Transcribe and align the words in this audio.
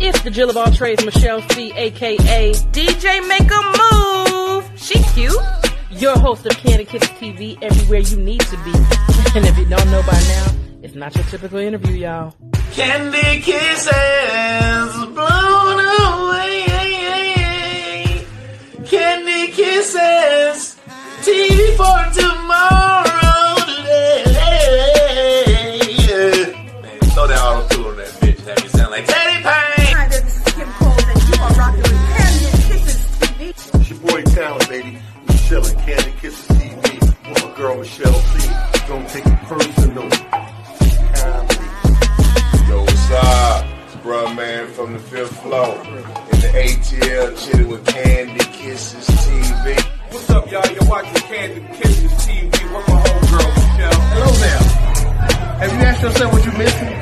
It's 0.00 0.22
the 0.22 0.30
Jill 0.30 0.48
of 0.48 0.56
all 0.56 0.70
trades, 0.70 1.04
Michelle 1.04 1.42
C, 1.50 1.72
aka 1.74 2.52
DJ 2.52 3.26
Make 3.26 3.50
a 3.50 3.60
Move. 3.78 4.70
She 4.76 5.02
cute. 5.14 5.34
Your 5.90 6.16
host 6.16 6.46
of 6.46 6.56
Candy 6.56 6.84
Kisses 6.84 7.08
TV, 7.18 7.60
everywhere 7.60 8.00
you 8.00 8.16
need 8.16 8.40
to 8.42 8.56
be. 8.58 8.70
And 9.34 9.44
if 9.44 9.58
you 9.58 9.64
don't 9.64 9.90
know 9.90 10.02
by 10.02 10.12
now, 10.12 10.46
it's 10.82 10.94
not 10.94 11.14
your 11.16 11.24
typical 11.24 11.58
interview, 11.58 11.96
y'all. 11.96 12.32
Candy 12.70 13.40
kisses 13.40 13.90
blown 15.16 15.80
away. 16.04 16.64
Candy 18.86 19.52
kisses. 19.52 20.76
TV 21.22 21.76
for 21.76 22.12
tomorrow 22.20 22.97
It's 34.38 34.46
your 34.46 34.52
boy 34.52 34.58
Talent, 34.58 34.68
baby. 34.68 34.98
Michelle 35.26 35.66
and 35.66 35.78
Candy 35.80 36.12
Kisses 36.20 36.46
TV. 36.46 37.28
With 37.28 37.44
my 37.44 37.56
girl 37.56 37.78
Michelle 37.78 38.12
C. 38.12 38.48
Don't 38.86 39.08
take 39.08 39.26
it 39.26 39.38
personal. 39.48 40.08
Comedy. 41.18 41.68
Yo, 42.68 42.80
what's 42.82 43.10
up? 43.10 43.66
It's 43.84 43.96
Bruh 43.96 44.36
Man 44.36 44.68
from 44.68 44.92
the 44.92 44.98
fifth 45.00 45.36
floor. 45.40 45.74
In 45.84 46.40
the 46.40 46.50
ATL, 46.54 47.50
chilling 47.50 47.68
with 47.68 47.86
Candy 47.86 48.44
Kisses 48.52 49.06
TV. 49.06 49.82
What's 50.12 50.30
up, 50.30 50.50
y'all? 50.50 50.72
You're 50.72 50.88
watching 50.88 51.14
Candy 51.14 51.60
Kisses 51.76 52.12
TV 52.24 52.52
with 52.52 52.88
my 52.88 53.02
homegirl, 53.02 53.54
Michelle. 53.56 54.00
Hello 54.12 54.30
there. 54.32 54.62
Have 55.58 55.72
you 55.72 55.78
asked 55.80 56.02
yourself 56.02 56.32
what 56.32 56.44
you're 56.44 56.58
missing? 56.58 56.97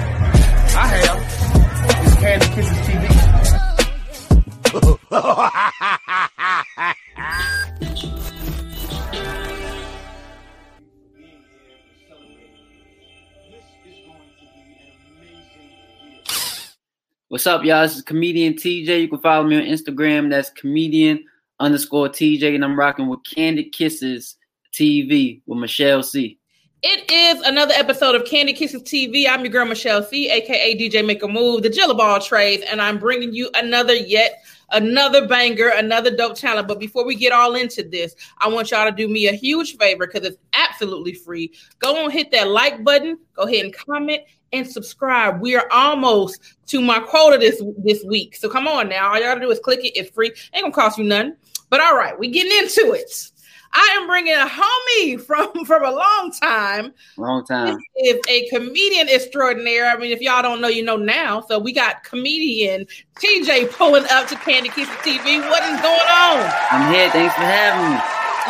What's 17.47 17.61
up, 17.61 17.65
y'all? 17.65 17.83
This 17.83 17.95
is 17.95 18.03
comedian 18.03 18.55
TJ. 18.55 19.03
You 19.03 19.09
can 19.09 19.21
follow 19.21 19.47
me 19.47 19.55
on 19.55 19.63
Instagram. 19.63 20.31
That's 20.31 20.51
comedian 20.51 21.25
underscore 21.61 22.09
TJ, 22.09 22.57
and 22.57 22.65
I'm 22.65 22.77
rocking 22.77 23.07
with 23.07 23.21
Candy 23.23 23.63
Kisses 23.71 24.35
TV 24.73 25.43
with 25.47 25.61
Michelle 25.61 26.03
C. 26.03 26.41
It 26.83 27.09
is 27.09 27.41
another 27.43 27.73
episode 27.75 28.17
of 28.17 28.25
Candy 28.25 28.53
Kisses 28.53 28.83
TV. 28.83 29.29
I'm 29.29 29.45
your 29.45 29.53
girl 29.53 29.65
Michelle 29.65 30.03
C, 30.03 30.29
aka 30.29 30.77
DJ 30.77 31.07
Make 31.07 31.23
a 31.23 31.29
Move, 31.29 31.63
the 31.63 31.71
Jill 31.71 31.89
of 31.89 32.01
all 32.01 32.21
trades, 32.21 32.65
and 32.69 32.83
I'm 32.83 32.99
bringing 32.99 33.33
you 33.33 33.49
another 33.55 33.95
yet 33.95 34.43
another 34.71 35.27
banger, 35.27 35.69
another 35.69 36.15
dope 36.15 36.37
talent. 36.37 36.69
But 36.69 36.81
before 36.81 37.05
we 37.05 37.15
get 37.15 37.33
all 37.33 37.55
into 37.55 37.83
this, 37.83 38.15
I 38.39 38.49
want 38.49 38.71
y'all 38.71 38.89
to 38.89 38.95
do 38.95 39.09
me 39.09 39.29
a 39.29 39.33
huge 39.33 39.77
favor 39.77 40.07
because 40.07 40.27
it's 40.27 40.39
absolutely 40.53 41.15
free. 41.15 41.53
Go 41.79 42.05
on, 42.05 42.11
hit 42.11 42.31
that 42.33 42.49
like 42.49 42.85
button. 42.85 43.19
Go 43.35 43.43
ahead 43.43 43.65
and 43.65 43.75
comment 43.75 44.23
and 44.53 44.67
subscribe. 44.67 45.41
We 45.41 45.57
are 45.57 45.69
almost 45.73 46.57
to 46.67 46.81
my 46.81 47.01
quota 47.01 47.39
this 47.39 47.63
this 47.79 48.05
week. 48.05 48.37
So 48.37 48.49
come 48.49 48.69
on 48.69 48.89
now. 48.89 49.11
All 49.11 49.17
you 49.17 49.25
gotta 49.25 49.41
do 49.41 49.51
is 49.51 49.61
click 49.61 49.85
it. 49.85 49.99
It's 49.99 50.11
free. 50.11 50.33
Ain't 50.55 50.65
gonna 50.65 50.73
cost 50.73 50.99
you 50.99 51.05
nothing. 51.05 51.37
But 51.69 51.81
all 51.81 51.97
right, 51.97 52.19
we 52.19 52.31
getting 52.31 52.57
into 52.59 52.93
it. 52.93 53.31
I 53.77 54.01
am 54.01 54.09
bringing 54.09 54.33
a 54.33 54.49
homie 54.49 55.21
from 55.21 55.53
from 55.69 55.85
a 55.85 55.93
long 55.93 56.33
time. 56.33 56.97
Long 57.21 57.45
time. 57.45 57.77
Is 58.01 58.17
a 58.29 58.49
comedian 58.49 59.09
extraordinaire. 59.09 59.93
I 59.93 60.01
mean, 60.01 60.13
if 60.13 60.21
y'all 60.25 60.41
don't 60.41 60.65
know, 60.65 60.69
you 60.73 60.83
know 60.83 60.97
now. 60.97 61.43
So 61.43 61.59
we 61.59 61.77
got 61.77 62.03
comedian 62.03 62.87
TJ 63.21 63.77
pulling 63.77 64.09
up 64.09 64.29
to 64.29 64.37
Candy 64.41 64.71
Kisses 64.71 64.97
TV. 65.05 65.45
What 65.45 65.61
is 65.69 65.77
going 65.85 66.09
on? 66.09 66.41
I'm 66.73 66.89
here. 66.89 67.13
Thanks 67.13 67.37
for 67.37 67.45
having 67.45 67.85
me. 67.85 68.01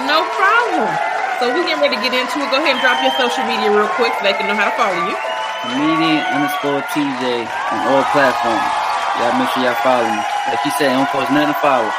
No 0.06 0.22
problem. 0.38 0.94
So 1.42 1.50
we 1.50 1.66
getting 1.66 1.82
ready 1.82 1.98
to 1.98 2.02
get 2.06 2.14
into 2.14 2.46
it. 2.46 2.48
Go 2.54 2.62
ahead 2.62 2.78
and 2.78 2.80
drop 2.80 3.02
your 3.02 3.12
social 3.18 3.42
media 3.50 3.66
real 3.74 3.90
quick 3.98 4.14
so 4.14 4.22
they 4.22 4.32
can 4.38 4.46
know 4.46 4.54
how 4.54 4.70
to 4.70 4.76
follow 4.78 4.94
you. 5.10 5.16
Comedian 5.66 6.22
underscore 6.38 6.86
TJ 6.94 7.50
on 7.74 7.78
all 7.90 8.06
platforms. 8.14 8.70
Y'all 9.18 9.34
make 9.42 9.50
sure 9.50 9.66
y'all 9.66 9.74
follow 9.82 10.06
me. 10.06 10.22
Like 10.46 10.62
you 10.62 10.70
said, 10.78 10.94
don't 10.94 11.10
cost 11.10 11.34
nothing 11.34 11.50
to 11.50 11.58
follow. 11.58 11.90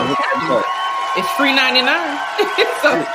Okay. 0.00 0.83
It's 1.16 1.30
free 1.32 1.54
99. 1.54 1.84
so 2.82 3.06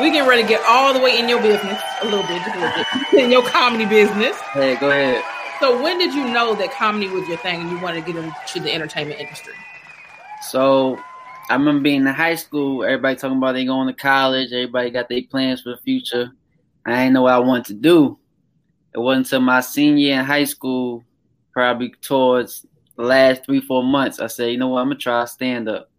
we 0.00 0.10
getting 0.10 0.28
ready 0.28 0.42
to 0.42 0.48
get 0.48 0.62
all 0.66 0.92
the 0.92 1.00
way 1.00 1.18
in 1.18 1.28
your 1.28 1.40
business 1.40 1.80
a 2.02 2.04
little 2.04 2.26
bit, 2.26 2.42
just 2.42 2.56
a 2.56 2.58
little 2.58 2.84
bit, 3.12 3.24
in 3.24 3.30
your 3.30 3.42
comedy 3.48 3.86
business. 3.86 4.36
Hey, 4.52 4.76
go 4.76 4.90
ahead. 4.90 5.22
So 5.60 5.80
when 5.80 5.98
did 5.98 6.12
you 6.12 6.24
know 6.24 6.54
that 6.56 6.72
comedy 6.72 7.08
was 7.08 7.26
your 7.28 7.38
thing 7.38 7.62
and 7.62 7.70
you 7.70 7.78
wanted 7.78 8.04
to 8.04 8.12
get 8.12 8.22
into 8.22 8.60
the 8.60 8.72
entertainment 8.72 9.20
industry? 9.20 9.54
So 10.42 10.98
I 11.48 11.54
remember 11.54 11.82
being 11.82 12.00
in 12.00 12.06
high 12.08 12.34
school, 12.34 12.84
everybody 12.84 13.16
talking 13.16 13.38
about 13.38 13.52
they 13.52 13.64
going 13.64 13.86
to 13.86 13.94
college, 13.94 14.52
everybody 14.52 14.90
got 14.90 15.08
their 15.08 15.22
plans 15.22 15.62
for 15.62 15.70
the 15.70 15.78
future. 15.78 16.32
I 16.84 16.94
didn't 16.94 17.14
know 17.14 17.22
what 17.22 17.34
I 17.34 17.38
wanted 17.38 17.66
to 17.66 17.74
do. 17.74 18.18
It 18.92 18.98
wasn't 18.98 19.26
until 19.26 19.40
my 19.40 19.60
senior 19.60 19.98
year 19.98 20.18
in 20.18 20.24
high 20.24 20.44
school, 20.44 21.04
probably 21.52 21.94
towards 22.02 22.66
the 22.96 23.02
last 23.02 23.44
three, 23.44 23.60
four 23.60 23.84
months, 23.84 24.20
I 24.20 24.26
said, 24.26 24.50
you 24.50 24.58
know 24.58 24.68
what, 24.68 24.80
I'm 24.80 24.88
gonna 24.88 24.98
try 24.98 25.24
stand 25.26 25.68
up. 25.68 25.90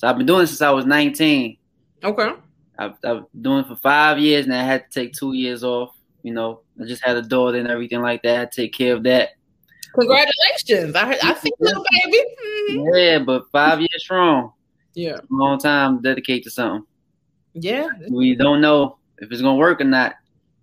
So 0.00 0.08
I've 0.08 0.16
been 0.16 0.24
doing 0.24 0.44
it 0.44 0.46
since 0.46 0.62
I 0.62 0.70
was 0.70 0.86
19. 0.86 1.58
Okay. 2.02 2.32
I've, 2.78 2.92
I've 3.04 3.30
been 3.32 3.42
doing 3.42 3.58
it 3.58 3.66
for 3.66 3.76
five 3.76 4.18
years 4.18 4.46
and 4.46 4.54
I 4.54 4.62
had 4.62 4.90
to 4.90 4.98
take 4.98 5.12
two 5.12 5.34
years 5.34 5.62
off. 5.62 5.94
You 6.22 6.32
know, 6.32 6.62
I 6.80 6.86
just 6.86 7.04
had 7.04 7.18
a 7.18 7.22
daughter 7.22 7.58
and 7.58 7.68
everything 7.68 8.00
like 8.00 8.22
that. 8.22 8.40
I 8.40 8.44
to 8.46 8.50
take 8.62 8.72
care 8.72 8.94
of 8.94 9.02
that. 9.02 9.32
Congratulations. 9.94 10.96
I, 10.96 11.18
I 11.22 11.34
see 11.34 11.52
little 11.60 11.84
baby. 12.02 12.24
Mhm. 12.70 12.96
Yeah, 12.96 13.18
but 13.18 13.50
five 13.52 13.80
years 13.80 13.90
strong. 13.98 14.54
Yeah. 14.94 15.18
Long 15.28 15.58
time 15.58 15.98
to 15.98 16.02
dedicate 16.02 16.44
to 16.44 16.50
something. 16.50 16.86
Yeah. 17.52 17.88
We 18.10 18.34
don't 18.36 18.62
know 18.62 18.96
if 19.18 19.30
it's 19.30 19.42
gonna 19.42 19.56
work 19.56 19.82
or 19.82 19.84
not. 19.84 20.14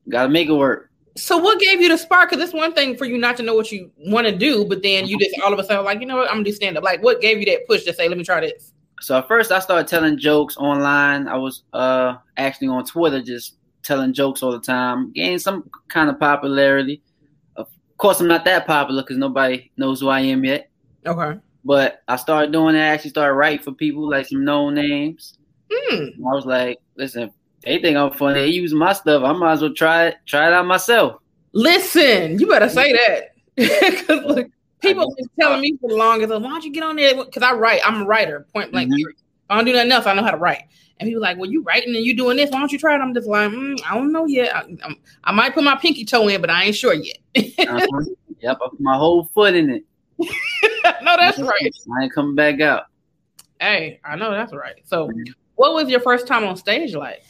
Gotta 0.09 0.29
make 0.29 0.49
it 0.49 0.53
work. 0.53 0.89
So 1.15 1.37
what 1.37 1.59
gave 1.59 1.79
you 1.79 1.89
the 1.89 1.97
spark? 1.97 2.31
Because 2.31 2.43
it's 2.43 2.55
one 2.55 2.73
thing 2.73 2.97
for 2.97 3.05
you 3.05 3.19
not 3.19 3.37
to 3.37 3.43
know 3.43 3.53
what 3.53 3.71
you 3.71 3.91
want 3.99 4.25
to 4.25 4.35
do, 4.35 4.65
but 4.65 4.81
then 4.81 5.05
you 5.05 5.19
just 5.19 5.39
all 5.41 5.53
of 5.53 5.59
a 5.59 5.63
sudden 5.63 5.85
like, 5.85 5.99
you 5.99 6.07
know 6.07 6.15
what, 6.17 6.27
I'm 6.27 6.37
gonna 6.37 6.45
do 6.45 6.51
stand 6.53 6.75
up. 6.75 6.83
Like, 6.83 7.03
what 7.03 7.21
gave 7.21 7.37
you 7.37 7.45
that 7.45 7.67
push 7.67 7.83
to 7.83 7.93
say, 7.93 8.09
let 8.09 8.17
me 8.17 8.23
try 8.23 8.39
this? 8.39 8.73
So 8.99 9.17
at 9.17 9.27
first 9.27 9.51
I 9.51 9.59
started 9.59 9.87
telling 9.87 10.17
jokes 10.17 10.57
online. 10.57 11.27
I 11.27 11.37
was 11.37 11.63
uh 11.73 12.15
actually 12.37 12.67
on 12.67 12.85
Twitter 12.85 13.21
just 13.21 13.55
telling 13.83 14.13
jokes 14.13 14.43
all 14.43 14.51
the 14.51 14.59
time, 14.59 15.11
gained 15.13 15.41
some 15.41 15.69
kind 15.87 16.09
of 16.09 16.19
popularity. 16.19 17.01
Of 17.55 17.67
course 17.97 18.19
I'm 18.19 18.27
not 18.27 18.45
that 18.45 18.67
popular 18.67 19.03
because 19.03 19.17
nobody 19.17 19.71
knows 19.77 20.01
who 20.01 20.09
I 20.09 20.21
am 20.21 20.43
yet. 20.43 20.69
Okay. 21.05 21.39
But 21.63 22.01
I 22.07 22.15
started 22.15 22.51
doing 22.51 22.75
that, 22.75 22.83
I 22.83 22.93
actually 22.93 23.09
started 23.11 23.33
writing 23.33 23.63
for 23.63 23.73
people 23.73 24.09
like 24.09 24.27
some 24.27 24.45
known 24.45 24.75
names. 24.75 25.37
Hmm. 25.71 26.25
I 26.25 26.33
was 26.33 26.45
like, 26.45 26.77
listen, 26.95 27.31
they 27.63 27.79
think 27.79 27.97
I'm 27.97 28.11
funny, 28.11 28.39
they 28.39 28.47
use 28.47 28.73
my 28.73 28.93
stuff. 28.93 29.23
I 29.23 29.33
might 29.33 29.53
as 29.53 29.61
well 29.61 29.73
try 29.73 30.07
it, 30.07 30.15
try 30.25 30.47
it 30.47 30.53
out 30.53 30.65
myself. 30.65 31.21
Listen, 31.53 32.39
you 32.39 32.47
better 32.47 32.69
say 32.69 32.93
that. 32.93 33.31
Because 33.57 34.23
look, 34.23 34.47
people 34.81 35.13
been 35.15 35.27
telling 35.39 35.61
me 35.61 35.77
for 35.81 35.89
the 35.89 35.95
longest, 35.95 36.29
why 36.29 36.39
don't 36.39 36.63
you 36.63 36.71
get 36.71 36.83
on 36.83 36.95
there? 36.95 37.15
Because 37.15 37.43
I 37.43 37.53
write, 37.53 37.81
I'm 37.85 38.01
a 38.01 38.05
writer, 38.05 38.45
point 38.53 38.71
blank. 38.71 38.91
Mhm. 38.91 39.03
I 39.49 39.55
don't 39.55 39.65
do 39.65 39.73
nothing 39.73 39.91
else. 39.91 40.05
I 40.05 40.13
know 40.13 40.23
how 40.23 40.31
to 40.31 40.37
write. 40.37 40.63
And 40.99 41.07
people 41.07 41.21
like, 41.21 41.37
well, 41.37 41.49
you 41.49 41.61
writing 41.63 41.95
and 41.95 42.03
you 42.03 42.15
doing 42.15 42.37
this. 42.37 42.49
Why 42.49 42.59
don't 42.59 42.71
you 42.71 42.79
try 42.79 42.95
it? 42.95 42.99
I'm 42.99 43.13
just 43.13 43.27
like, 43.27 43.51
mm, 43.51 43.79
I 43.85 43.93
don't 43.93 44.11
know 44.11 44.25
yet. 44.25 44.55
I, 44.55 44.65
I 45.23 45.31
might 45.31 45.53
put 45.53 45.63
my 45.63 45.75
pinky 45.75 46.05
toe 46.05 46.27
in, 46.27 46.41
but 46.41 46.49
I 46.49 46.65
ain't 46.65 46.75
sure 46.75 46.93
yet. 46.93 47.17
Uh-huh. 47.35 48.03
yep, 48.41 48.57
I 48.61 48.69
put 48.69 48.79
my 48.79 48.97
whole 48.97 49.25
foot 49.25 49.53
in 49.53 49.69
it. 49.69 49.83
no, 51.03 51.15
that's 51.17 51.37
right. 51.37 51.75
I 51.99 52.03
ain't 52.03 52.13
coming 52.13 52.35
back 52.35 52.59
out. 52.61 52.85
Hey, 53.59 53.99
I 54.03 54.15
know 54.15 54.31
that's 54.31 54.53
right. 54.53 54.75
So, 54.85 55.09
what 55.55 55.73
was 55.73 55.89
your 55.89 55.99
first 55.99 56.27
time 56.27 56.43
on 56.43 56.57
stage 56.57 56.95
like? 56.95 57.23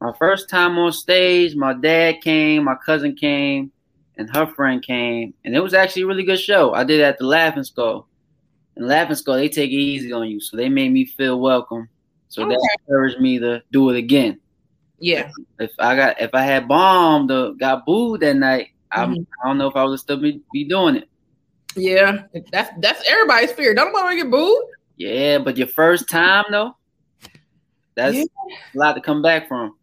My 0.00 0.12
first 0.18 0.48
time 0.48 0.78
on 0.78 0.92
stage, 0.92 1.54
my 1.54 1.74
dad 1.74 2.20
came, 2.22 2.64
my 2.64 2.74
cousin 2.84 3.14
came, 3.14 3.70
and 4.16 4.34
her 4.34 4.46
friend 4.46 4.82
came, 4.82 5.34
and 5.44 5.54
it 5.54 5.60
was 5.60 5.74
actually 5.74 6.02
a 6.02 6.06
really 6.06 6.24
good 6.24 6.40
show. 6.40 6.74
I 6.74 6.84
did 6.84 7.00
it 7.00 7.04
at 7.04 7.18
the 7.18 7.26
Laughing 7.26 7.64
Skull. 7.64 8.08
And 8.76 8.86
Laughing 8.86 9.16
Skull, 9.16 9.36
they 9.36 9.48
take 9.48 9.70
it 9.70 9.74
easy 9.74 10.12
on 10.12 10.28
you, 10.28 10.40
so 10.40 10.56
they 10.56 10.68
made 10.68 10.92
me 10.92 11.04
feel 11.04 11.40
welcome. 11.40 11.88
So 12.28 12.46
that 12.48 12.68
encouraged 12.80 13.20
me 13.20 13.38
to 13.38 13.62
do 13.72 13.90
it 13.90 13.96
again. 13.96 14.40
Yeah. 14.98 15.30
If 15.58 15.72
I 15.78 15.94
got 15.96 16.20
if 16.20 16.30
I 16.32 16.42
had 16.42 16.66
bombed 16.68 17.30
or 17.30 17.52
got 17.52 17.84
booed 17.84 18.20
that 18.20 18.36
night, 18.36 18.68
I'm, 18.90 19.16
Mhm. 19.16 19.26
I 19.42 19.48
don't 19.48 19.58
know 19.58 19.68
if 19.68 19.76
I 19.76 19.84
would 19.84 19.98
still 19.98 20.16
be, 20.16 20.40
be 20.52 20.64
doing 20.64 20.96
it. 20.96 21.08
Yeah. 21.76 22.22
That's 22.50 22.70
that's 22.80 23.02
everybody's 23.06 23.52
fear. 23.52 23.74
Don't 23.74 23.92
nobody 23.92 24.16
get 24.16 24.30
booed. 24.30 24.64
Yeah, 24.96 25.38
but 25.38 25.58
your 25.58 25.66
first 25.66 26.08
time 26.08 26.44
though, 26.50 26.76
that's 27.94 28.16
Yeah. 28.16 28.24
a 28.74 28.78
lot 28.78 28.92
to 28.94 29.00
come 29.02 29.20
back 29.20 29.48
from. 29.48 29.76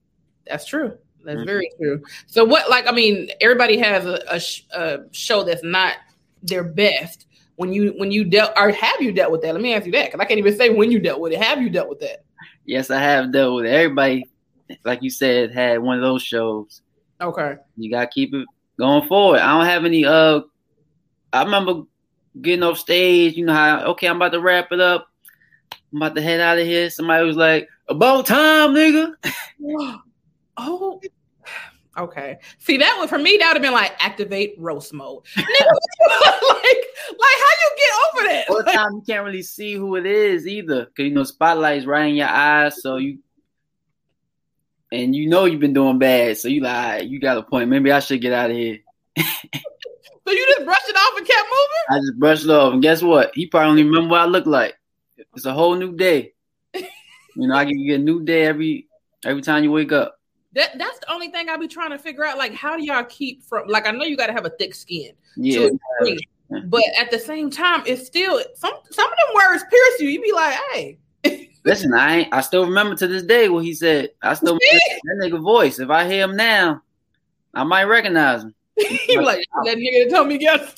That's 0.47 0.65
true. 0.65 0.97
That's 1.29 1.41
Mhm. 1.41 1.45
very 1.45 1.71
true. 1.79 2.01
So 2.27 2.43
what 2.43 2.69
like 2.69 2.87
I 2.87 2.91
mean, 2.91 3.29
everybody 3.39 3.77
has 3.77 4.05
a, 4.05 4.19
a, 4.29 4.39
sh- 4.39 4.63
a 4.73 4.99
show 5.11 5.43
that's 5.43 5.63
not 5.63 5.93
their 6.41 6.63
best. 6.63 7.27
When 7.55 7.71
you 7.73 7.93
when 7.97 8.11
you 8.11 8.23
dealt 8.23 8.51
or 8.57 8.71
have 8.71 9.01
you 9.01 9.11
dealt 9.11 9.31
with 9.31 9.41
that? 9.41 9.53
Let 9.53 9.61
me 9.61 9.73
ask 9.75 9.85
you 9.85 9.91
that 9.91 10.05
because 10.05 10.19
I 10.19 10.25
can't 10.25 10.39
even 10.39 10.55
say 10.57 10.69
when 10.69 10.91
you 10.91 10.99
dealt 10.99 11.19
with 11.19 11.33
it. 11.33 11.41
Have 11.41 11.61
you 11.61 11.69
dealt 11.69 11.89
with 11.89 11.99
that? 11.99 12.23
Yes, 12.65 12.89
I 12.89 12.99
have 12.99 13.31
dealt 13.31 13.55
with 13.57 13.65
it. 13.65 13.73
Everybody, 13.73 14.25
like 14.85 15.03
you 15.03 15.09
said, 15.09 15.51
had 15.51 15.79
one 15.79 15.97
of 15.97 16.01
those 16.01 16.23
shows. 16.23 16.81
Okay. 17.21 17.57
You 17.77 17.91
gotta 17.91 18.07
keep 18.07 18.33
it 18.33 18.47
going 18.79 19.07
forward. 19.07 19.41
I 19.41 19.55
don't 19.57 19.67
have 19.67 19.85
any. 19.85 20.05
Uh, 20.05 20.41
I 21.33 21.43
remember 21.43 21.83
getting 22.41 22.63
off 22.63 22.77
stage, 22.79 23.35
you 23.35 23.45
know 23.45 23.53
how 23.53 23.81
okay, 23.91 24.07
I'm 24.07 24.15
about 24.15 24.31
to 24.31 24.39
wrap 24.41 24.71
it 24.71 24.79
up. 24.79 25.07
I'm 25.91 26.01
about 26.01 26.15
to 26.15 26.21
head 26.21 26.39
out 26.39 26.57
of 26.59 26.65
here. 26.65 26.89
Somebody 26.89 27.25
was 27.25 27.35
like, 27.35 27.67
"About 27.87 28.25
time, 28.25 28.71
nigga." 28.73 29.13
Oh, 30.61 30.99
okay. 31.99 32.37
See 32.57 32.77
that 32.77 32.95
one 32.97 33.07
for 33.07 33.17
me, 33.17 33.37
that 33.37 33.47
would 33.47 33.57
have 33.57 33.61
been 33.61 33.73
like 33.73 33.93
activate 33.99 34.55
roast 34.57 34.93
mode. 34.93 35.23
Like, 35.35 36.85
like 37.17 37.37
how 37.39 37.53
you 37.61 37.75
get 37.77 37.89
over 38.03 38.27
that? 38.27 38.49
All 38.49 38.63
Like, 38.63 38.75
time 38.75 38.93
you 38.95 39.01
can't 39.01 39.23
really 39.25 39.41
see 39.41 39.73
who 39.73 39.95
it 39.95 40.05
is 40.05 40.47
either, 40.47 40.85
cause 40.85 41.05
you 41.05 41.11
know 41.11 41.23
spotlight's 41.23 41.85
right 41.85 42.07
in 42.07 42.15
your 42.15 42.27
eyes, 42.27 42.81
so 42.81 42.97
you 42.97 43.19
and 44.91 45.15
you 45.15 45.27
know 45.29 45.45
you've 45.45 45.59
been 45.59 45.73
doing 45.73 45.99
bad, 45.99 46.37
so 46.37 46.47
you 46.47 46.61
like 46.61 46.75
"All 46.75 46.91
right, 46.91 47.05
you 47.05 47.19
got 47.19 47.37
a 47.37 47.43
point. 47.43 47.69
Maybe 47.69 47.91
I 47.91 47.99
should 47.99 48.21
get 48.21 48.33
out 48.33 48.51
of 48.51 48.57
here. 48.57 48.79
so 49.17 49.23
you 50.27 50.45
just 50.55 50.65
brushed 50.65 50.89
it 50.89 50.95
off 50.95 51.17
and 51.17 51.27
kept 51.27 51.47
moving? 51.47 51.85
I 51.89 51.99
just 51.99 52.19
brushed 52.19 52.43
it 52.45 52.49
off, 52.51 52.73
and 52.73 52.81
guess 52.81 53.01
what? 53.01 53.31
He 53.33 53.47
probably 53.47 53.69
don't 53.69 53.79
even 53.79 53.91
remember 53.91 54.11
what 54.11 54.21
I 54.21 54.25
look 54.25 54.45
like. 54.45 54.75
It's 55.35 55.45
a 55.45 55.53
whole 55.53 55.75
new 55.75 55.95
day. 55.95 56.33
You 56.73 57.47
know, 57.47 57.55
I 57.55 57.65
can 57.65 57.85
get 57.85 57.99
a 57.99 58.03
new 58.03 58.23
day 58.23 58.43
every 58.45 58.87
every 59.25 59.41
time 59.41 59.63
you 59.63 59.71
wake 59.71 59.91
up. 59.91 60.18
That 60.53 60.77
that's 60.77 60.99
the 60.99 61.11
only 61.11 61.29
thing 61.29 61.49
I 61.49 61.57
be 61.57 61.67
trying 61.67 61.91
to 61.91 61.99
figure 61.99 62.25
out. 62.25 62.37
Like, 62.37 62.53
how 62.53 62.75
do 62.75 62.83
y'all 62.83 63.03
keep 63.03 63.43
from 63.43 63.67
like 63.67 63.87
I 63.87 63.91
know 63.91 64.05
you 64.05 64.17
gotta 64.17 64.33
have 64.33 64.45
a 64.45 64.49
thick 64.51 64.73
skin. 64.73 65.11
Yeah, 65.35 65.69
but 66.65 66.81
at 66.97 67.11
the 67.11 67.19
same 67.19 67.51
time, 67.51 67.83
it's 67.85 68.07
still 68.07 68.41
some 68.55 68.73
some 68.89 69.05
of 69.05 69.17
them 69.17 69.35
words 69.35 69.63
pierce 69.69 69.99
you. 69.99 70.09
You 70.09 70.21
be 70.21 70.31
like, 70.31 70.55
hey, 70.73 70.97
Listen, 71.65 71.93
I 71.93 72.17
ain't, 72.17 72.33
I 72.33 72.41
still 72.41 72.65
remember 72.65 72.95
to 72.95 73.07
this 73.07 73.23
day 73.23 73.49
what 73.49 73.63
he 73.63 73.73
said. 73.73 74.09
I 74.21 74.33
still 74.33 74.57
remember 75.03 75.31
that 75.31 75.37
nigga 75.37 75.43
voice. 75.43 75.79
If 75.79 75.89
I 75.89 76.07
hear 76.07 76.23
him 76.23 76.35
now, 76.35 76.81
I 77.53 77.63
might 77.63 77.83
recognize 77.85 78.43
him. 78.43 78.55
be 78.77 79.17
like 79.17 79.45
that 79.65 79.77
nigga 79.77 80.05
that 80.05 80.15
told 80.15 80.29
me 80.29 80.37
yes. 80.39 80.73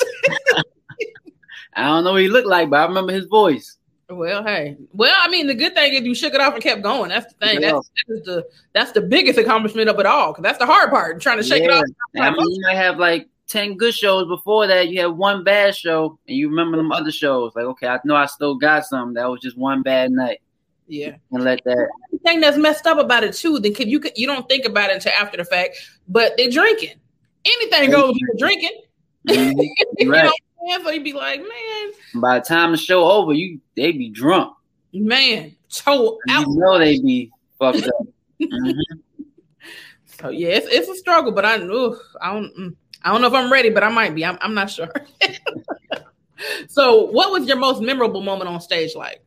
I 1.76 1.84
don't 1.84 2.04
know 2.04 2.14
what 2.14 2.22
he 2.22 2.30
looked 2.30 2.48
like, 2.48 2.70
but 2.70 2.80
I 2.80 2.86
remember 2.86 3.14
his 3.14 3.26
voice. 3.26 3.78
Well, 4.12 4.44
hey. 4.44 4.76
Well, 4.94 5.16
I 5.18 5.28
mean, 5.30 5.48
the 5.48 5.54
good 5.56 5.74
thing 5.74 5.94
is 5.94 6.02
you 6.02 6.14
shook 6.16 6.34
it 6.34 6.42
off 6.42 6.54
and 6.54 6.62
kept 6.62 6.82
going. 6.82 7.10
That's 7.10 7.32
the 7.34 7.46
thing. 7.46 7.62
Yeah. 7.62 7.72
That's, 7.74 7.92
that's 8.08 8.26
the 8.26 8.48
that's 8.74 8.92
the 8.92 9.02
biggest 9.02 9.40
accomplishment 9.40 9.90
of 9.90 10.00
it 10.00 10.06
all. 10.06 10.32
Because 10.34 10.44
that's 10.44 10.58
the 10.60 10.66
hard 10.66 10.90
part, 10.90 11.22
trying 11.22 11.38
to 11.38 11.44
shake 11.44 11.64
it 11.64 11.72
off. 11.72 11.86
I 12.20 12.30
mean, 12.32 12.50
you 12.52 12.62
might 12.68 12.76
have 12.76 12.98
like 12.98 13.28
ten 13.48 13.78
good 13.78 13.94
shows 13.94 14.28
before 14.28 14.68
that. 14.68 14.90
You 14.90 15.02
had 15.02 15.12
one 15.12 15.44
bad 15.44 15.76
show, 15.76 16.20
and 16.28 16.38
you 16.38 16.50
remember 16.50 16.78
them 16.78 16.92
other 16.92 17.12
shows. 17.12 17.54
Like, 17.56 17.66
okay, 17.66 17.88
I 17.88 18.00
know 18.04 18.16
I 18.16 18.26
still 18.26 18.56
got 18.56 18.86
some. 18.86 19.14
That 19.14 19.30
was 19.30 19.40
just 19.42 19.58
one 19.58 19.82
bad 19.82 20.12
night, 20.12 20.42
Yeah. 20.88 21.16
and 21.32 21.44
let 21.44 21.64
that. 21.66 21.88
The 22.12 22.18
thing 22.20 22.42
that's 22.42 22.58
messed 22.58 22.86
up 22.88 22.98
about 22.98 23.24
it 23.24 23.34
too, 23.34 23.60
then 23.60 23.74
can 23.74 23.90
you 23.90 24.02
you 24.16 24.28
don't 24.28 24.48
think 24.50 24.66
about 24.66 24.90
it 24.90 24.96
until 24.96 25.14
after 25.20 25.38
the 25.38 25.46
fact, 25.46 25.78
but 26.08 26.34
they're 26.38 26.50
drinking. 26.52 26.96
Anything 27.46 27.90
goes 27.92 28.10
when 28.12 28.18
you're 28.20 28.38
drinking. 28.38 28.82
Mhm. 29.30 29.54
you 30.00 30.12
Right. 30.12 30.24
know 30.24 30.32
what 30.58 30.74
I'm 30.74 30.80
saying? 30.80 30.86
So 30.86 30.92
you'd 30.94 31.04
be 31.04 31.14
like, 31.14 31.40
man, 31.40 31.50
By 32.16 32.40
the 32.40 32.46
time 32.46 32.72
the 32.72 32.78
show 32.78 33.10
over, 33.10 33.34
you 33.34 33.60
they 33.76 33.92
be 33.92 34.10
drunk. 34.10 34.54
man, 34.94 35.56
toe 35.70 36.18
out. 36.30 36.48
You 36.48 36.56
know 36.56 36.78
they 36.78 37.00
be 37.00 37.32
fucked 37.58 37.88
up. 37.88 38.08
Mhm. 38.42 38.76
So 40.20 40.30
yeah, 40.30 40.50
it's, 40.50 40.68
it's 40.68 40.88
a 40.88 40.96
struggle, 40.96 41.32
but 41.32 41.46
I 41.46 41.58
ooh, 41.58 41.98
I 42.22 42.32
don't 42.32 42.56
mm, 42.56 42.76
I 43.04 43.12
don't 43.12 43.22
know 43.22 43.28
if 43.28 43.34
I'm 43.34 43.52
ready, 43.52 43.72
but 43.72 43.84
I 43.84 43.90
might 43.90 44.14
be. 44.14 44.24
I'm 44.24 44.38
I'm 44.42 44.54
not 44.54 44.70
sure. 44.70 44.92
so, 46.68 47.06
what 47.06 47.32
was 47.32 47.48
your 47.48 47.58
most 47.58 47.82
memorable 47.82 48.22
moment 48.22 48.48
on 48.48 48.62
stage 48.62 48.96
like? 48.96 49.24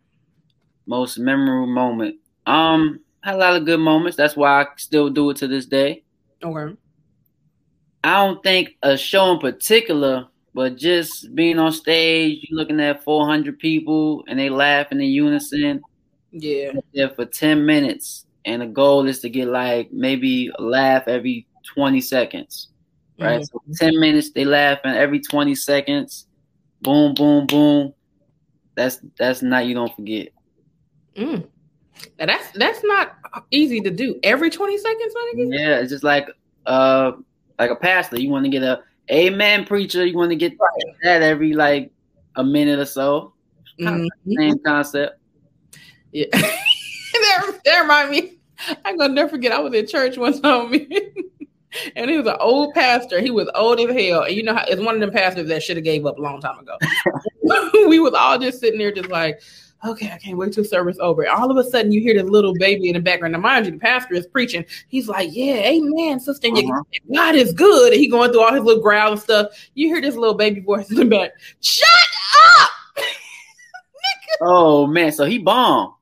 Most 0.87 1.19
memorable 1.19 1.67
moment. 1.67 2.17
Um, 2.47 3.01
had 3.23 3.35
a 3.35 3.39
lot 3.39 3.57
of 3.57 3.65
good 3.65 3.81
moments. 3.81 4.17
That's 4.17 4.37
why 4.37 4.63
I 4.63 4.67
still 4.77 5.11
do 5.11 5.31
it 5.31 5.39
to 5.39 5.49
this 5.49 5.67
day. 5.67 6.05
Okay. 6.43 6.77
I 8.05 8.27
don't 8.27 8.43
think 8.43 8.77
a 8.83 8.97
show 8.97 9.33
in 9.33 9.39
particular, 9.39 10.29
but 10.55 10.77
just 10.77 11.35
being 11.35 11.59
on 11.59 11.73
stage, 11.73 12.47
you 12.49 12.57
looking 12.57 12.81
at 12.81 13.03
400 13.05 13.59
people 13.59 14.25
and 14.29 14.39
they 14.39 14.49
laughing 14.49 15.01
in 15.01 15.09
unison 15.09 15.83
Yeah. 16.31 16.73
there 16.93 17.11
for 17.11 17.27
10 17.27 17.67
minutes. 17.67 18.25
And 18.47 18.63
the 18.63 18.67
goal 18.67 19.07
is 19.09 19.21
to 19.21 19.31
get 19.31 19.49
like 19.49 19.91
maybe 19.93 20.51
a 20.59 20.63
laugh 20.63 21.09
every 21.09 21.47
20 21.75 22.01
seconds, 22.01 22.69
right? 23.19 23.41
Mhm. 23.41 23.49
So 23.51 23.63
10 23.77 23.99
minutes, 23.99 24.31
they 24.33 24.45
laughing 24.45 24.93
every 24.93 25.21
20 25.21 25.55
seconds. 25.55 26.27
Boom, 26.83 27.15
boom, 27.15 27.47
boom. 27.47 27.95
That's 28.77 28.99
that's 29.19 29.41
not 29.43 29.67
you 29.67 29.75
don't 29.75 29.95
forget. 29.97 30.29
Mm. 31.17 31.49
Now 32.19 32.27
that's 32.27 32.51
that's 32.53 32.83
not 32.85 33.17
easy 33.51 33.81
to 33.81 33.91
do. 33.91 34.19
Every 34.23 34.51
20 34.51 34.77
seconds, 34.79 35.13
my 35.15 35.33
nigga? 35.37 35.59
Yeah, 35.59 35.79
it's 35.79 35.91
just 35.91 36.05
like 36.05 36.29
uh 36.67 37.13
like 37.59 37.71
a 37.71 37.77
pastor. 37.77 38.21
You 38.21 38.31
want 38.31 38.45
to 38.45 38.51
get 38.51 38.63
a 38.63 38.83
amen 39.11 39.65
preacher. 39.65 40.05
You 40.05 40.17
want 40.17 40.31
to 40.31 40.37
get 40.37 40.57
that 41.03 41.23
every 41.23 41.53
like 41.53 41.93
a 42.37 42.45
minute 42.45 42.79
or 42.79 42.85
so. 42.85 43.33
Mhm. 43.81 44.09
Same 44.37 44.59
concept. 44.61 45.19
Yeah. 46.13 46.27
that, 46.33 47.61
that 47.65 47.81
remind 47.81 48.11
me. 48.11 48.39
I'm 48.85 48.97
gonna 48.97 49.13
never 49.13 49.29
forget. 49.29 49.53
I 49.53 49.59
was 49.59 49.75
in 49.75 49.87
church 49.87 50.17
one 50.17 50.41
time, 50.41 50.73
and 51.97 52.11
he 52.11 52.17
was 52.17 52.27
an 52.27 52.37
old 52.41 52.73
pastor. 52.75 53.21
He 53.21 53.31
was 53.31 53.51
old 53.55 53.81
as 53.81 53.95
hell, 53.95 54.23
and 54.23 54.35
you 54.35 54.43
know, 54.43 54.55
how, 54.55 54.65
it's 54.67 54.81
one 54.81 54.95
of 54.95 55.01
them 55.01 55.11
pastors 55.11 55.49
that 55.49 55.63
should 55.63 55.77
have 55.77 55.85
gave 55.85 56.07
up 56.07 56.19
a 56.19 56.23
long 56.23 56.41
time 56.41 56.59
ago. 56.59 56.77
we 57.89 57.99
was 57.99 58.15
all 58.15 58.39
just 58.39 58.61
sitting 58.61 58.79
there, 58.79 58.93
just 58.93 59.11
like, 59.11 59.41
okay, 59.87 60.11
I 60.13 60.19
can't 60.19 60.37
wait 60.37 60.53
till 60.53 60.65
service 60.65 60.97
over. 61.01 61.29
All 61.29 61.51
of 61.51 61.57
a 61.57 61.69
sudden, 61.69 61.93
you 61.93 62.01
hear 62.01 62.15
this 62.15 62.31
little 62.31 62.55
baby 62.55 62.89
in 62.89 62.95
the 62.95 63.01
background. 63.01 63.33
Now, 63.33 63.41
mind 63.41 63.67
you, 63.67 63.73
the 63.73 63.79
pastor 63.79 64.15
is 64.15 64.27
preaching. 64.27 64.65
He's 64.89 65.09
like, 65.09 65.31
"Yeah, 65.33 65.57
Amen, 65.57 66.21
sister. 66.21 66.49
Uh-huh. 66.49 66.83
God 67.15 67.35
is 67.35 67.53
good." 67.53 67.93
And 67.93 68.01
he 68.01 68.09
going 68.09 68.33
through 68.33 68.43
all 68.43 68.55
his 68.55 68.65
little 68.65 68.83
growl 68.83 69.13
and 69.13 69.21
stuff. 69.21 69.49
You 69.75 69.89
hear 69.89 70.01
this 70.01 70.17
little 70.17 70.35
baby 70.35 70.61
voice 70.61 70.91
in 70.91 70.97
the 70.97 71.05
back. 71.05 71.33
Shut 71.61 71.89
up! 72.59 72.71
Oh 74.41 74.87
man, 74.89 75.13
so 75.13 75.25
he 75.25 75.39
bombed. 75.39 75.93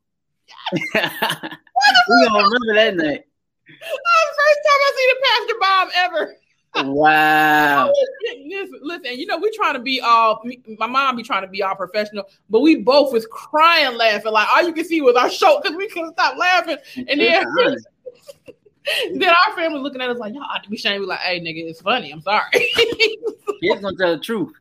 we 0.73 1.01
gonna 1.01 2.45
remember 2.45 2.75
that 2.75 2.97
night. 2.97 3.25
Oh, 3.69 4.33
first 4.39 4.61
time 4.65 4.81
I 4.81 4.93
see 4.97 5.07
the 5.09 5.17
pastor 5.27 5.55
bomb 5.61 5.89
ever. 5.95 6.37
Wow. 6.75 7.93
Listen, 8.45 8.81
listen, 8.83 9.19
you 9.19 9.27
know, 9.27 9.39
we 9.39 9.51
trying 9.51 9.75
to 9.75 9.81
be 9.81 10.01
all 10.01 10.43
my 10.79 10.87
mom 10.87 11.17
be 11.17 11.23
trying 11.23 11.43
to 11.43 11.49
be 11.49 11.63
all 11.63 11.75
professional, 11.75 12.25
but 12.51 12.61
we 12.61 12.77
both 12.77 13.13
was 13.13 13.27
crying 13.27 13.97
laughing. 13.97 14.33
Like 14.33 14.49
all 14.53 14.63
you 14.63 14.73
can 14.73 14.85
see 14.85 15.01
was 15.01 15.17
our 15.17 15.31
show 15.31 15.61
because 15.61 15.77
we 15.77 15.89
couldn't 15.89 16.13
stop 16.13 16.37
laughing. 16.37 16.77
And 16.97 17.21
then, 17.21 17.45
then 19.15 19.29
our 19.29 19.57
family 19.57 19.81
looking 19.81 20.01
at 20.01 20.11
us 20.11 20.19
like, 20.19 20.35
y'all 20.35 20.45
ought 20.45 20.63
to 20.65 20.71
be 20.71 20.77
ashamed. 20.77 21.01
We 21.01 21.07
like, 21.07 21.21
hey 21.21 21.41
nigga, 21.41 21.69
it's 21.69 21.81
funny. 21.81 22.11
I'm 22.11 22.23
sorry. 22.23 22.45
He's 22.53 23.81
gonna 23.81 23.97
tell 23.97 24.17
the 24.17 24.21
truth. 24.23 24.53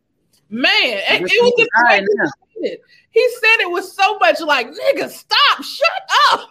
Man, 0.50 0.69
it, 0.74 1.22
was 1.22 1.31
just 1.31 1.54
he 1.58 1.68
said 1.88 2.06
it. 2.58 2.81
He 3.12 3.30
said 3.42 3.62
it 3.62 3.72
was 3.72 3.96
so 3.96 4.18
much 4.19 4.40
like, 4.42 4.68
nigga, 4.68 5.10
stop, 5.10 5.63
shut 5.63 5.89
up. 6.32 6.50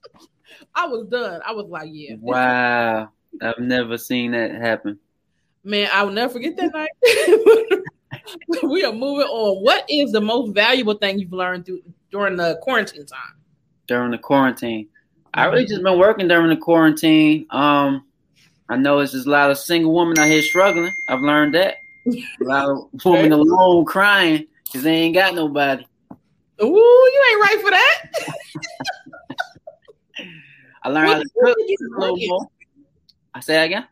I 0.74 0.86
was 0.86 1.06
done. 1.08 1.40
I 1.46 1.52
was 1.52 1.66
like, 1.66 1.88
yeah. 1.92 2.14
Wow. 2.20 3.10
I've 3.42 3.58
never 3.58 3.98
seen 3.98 4.32
that 4.32 4.52
happen. 4.52 4.98
Man, 5.62 5.88
I 5.92 6.02
will 6.02 6.12
never 6.12 6.32
forget 6.32 6.56
that 6.56 6.72
night. 6.72 7.82
we 8.62 8.84
are 8.84 8.92
moving 8.92 9.26
on. 9.26 9.62
What 9.62 9.84
is 9.88 10.12
the 10.12 10.20
most 10.20 10.54
valuable 10.54 10.94
thing 10.94 11.18
you've 11.18 11.32
learned 11.32 11.66
through 11.66 11.82
during 12.10 12.36
the 12.36 12.58
quarantine 12.62 13.06
time? 13.06 13.40
during 13.90 14.12
the 14.12 14.18
quarantine. 14.18 14.88
I 15.34 15.46
really 15.46 15.66
just 15.66 15.82
been 15.82 15.98
working 15.98 16.28
during 16.28 16.48
the 16.48 16.56
quarantine. 16.56 17.44
Um, 17.50 18.04
I 18.68 18.76
know 18.76 19.00
it's 19.00 19.10
just 19.10 19.26
a 19.26 19.30
lot 19.30 19.50
of 19.50 19.58
single 19.58 19.92
women 19.92 20.16
out 20.16 20.28
here 20.28 20.42
struggling. 20.42 20.92
I've 21.08 21.20
learned 21.20 21.56
that. 21.56 21.78
A 22.06 22.44
lot 22.44 22.68
of 22.68 22.88
women 23.04 23.32
alone 23.32 23.84
crying 23.84 24.46
because 24.64 24.84
they 24.84 24.94
ain't 24.94 25.14
got 25.14 25.34
nobody. 25.34 25.84
Ooh, 26.62 26.66
you 26.66 27.24
ain't 27.30 27.40
right 27.40 27.60
for 27.62 27.70
that. 27.72 28.02
I 30.84 30.88
learned 30.88 31.08
how 31.08 31.18
to 31.18 31.24
cook 31.24 31.56
what 31.56 31.56
a 31.56 32.00
little 32.00 32.28
more. 32.28 32.48
I 33.34 33.40
say 33.40 33.64
again. 33.64 33.86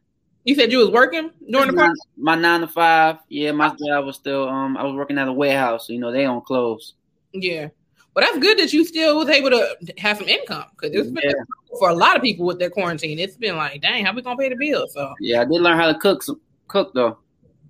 You 0.45 0.55
said 0.55 0.73
you 0.73 0.79
was 0.79 0.89
working 0.91 1.31
during 1.51 1.69
the 1.69 1.73
my, 1.75 1.93
my 2.17 2.35
nine 2.35 2.61
to 2.63 2.69
five. 2.69 3.17
Yeah, 3.29 3.53
my 3.53 3.69
job 3.69 4.07
was 4.07 4.17
still. 4.17 4.49
Um, 4.49 4.77
I 4.77 4.85
was 4.85 4.95
working 4.95 5.19
at 5.19 5.29
a 5.29 5.33
warehouse. 5.33 5.87
So, 5.87 5.93
you 5.93 5.99
know, 5.99 6.11
they 6.11 6.23
don't 6.23 6.45
close. 6.45 6.95
Yeah. 7.33 7.69
Well, 8.15 8.25
that's 8.25 8.39
good 8.39 8.59
that 8.59 8.73
you 8.73 8.85
still 8.85 9.17
was 9.19 9.29
able 9.29 9.51
to 9.51 9.77
have 9.99 10.17
some 10.19 10.29
income 10.29 10.65
because 10.73 10.95
it's 10.97 11.11
been 11.11 11.23
Yeah. 11.23 11.43
for 11.79 11.91
a 11.91 11.95
lot 11.95 12.17
of 12.17 12.23
people 12.23 12.47
with 12.47 12.59
their 12.59 12.71
quarantine. 12.71 13.19
It's 13.19 13.37
been 13.37 13.57
like, 13.57 13.81
dang, 13.83 14.05
how 14.05 14.15
we 14.15 14.23
gonna 14.23 14.39
pay 14.39 14.49
the 14.49 14.57
bills? 14.57 14.95
So 14.95 15.13
Yeah, 15.21 15.43
I 15.43 15.45
did 15.45 15.61
learn 15.61 15.77
how 15.77 15.93
to 15.93 15.99
cook. 15.99 16.23
Some, 16.23 16.41
cook 16.67 16.93
though. 16.95 17.19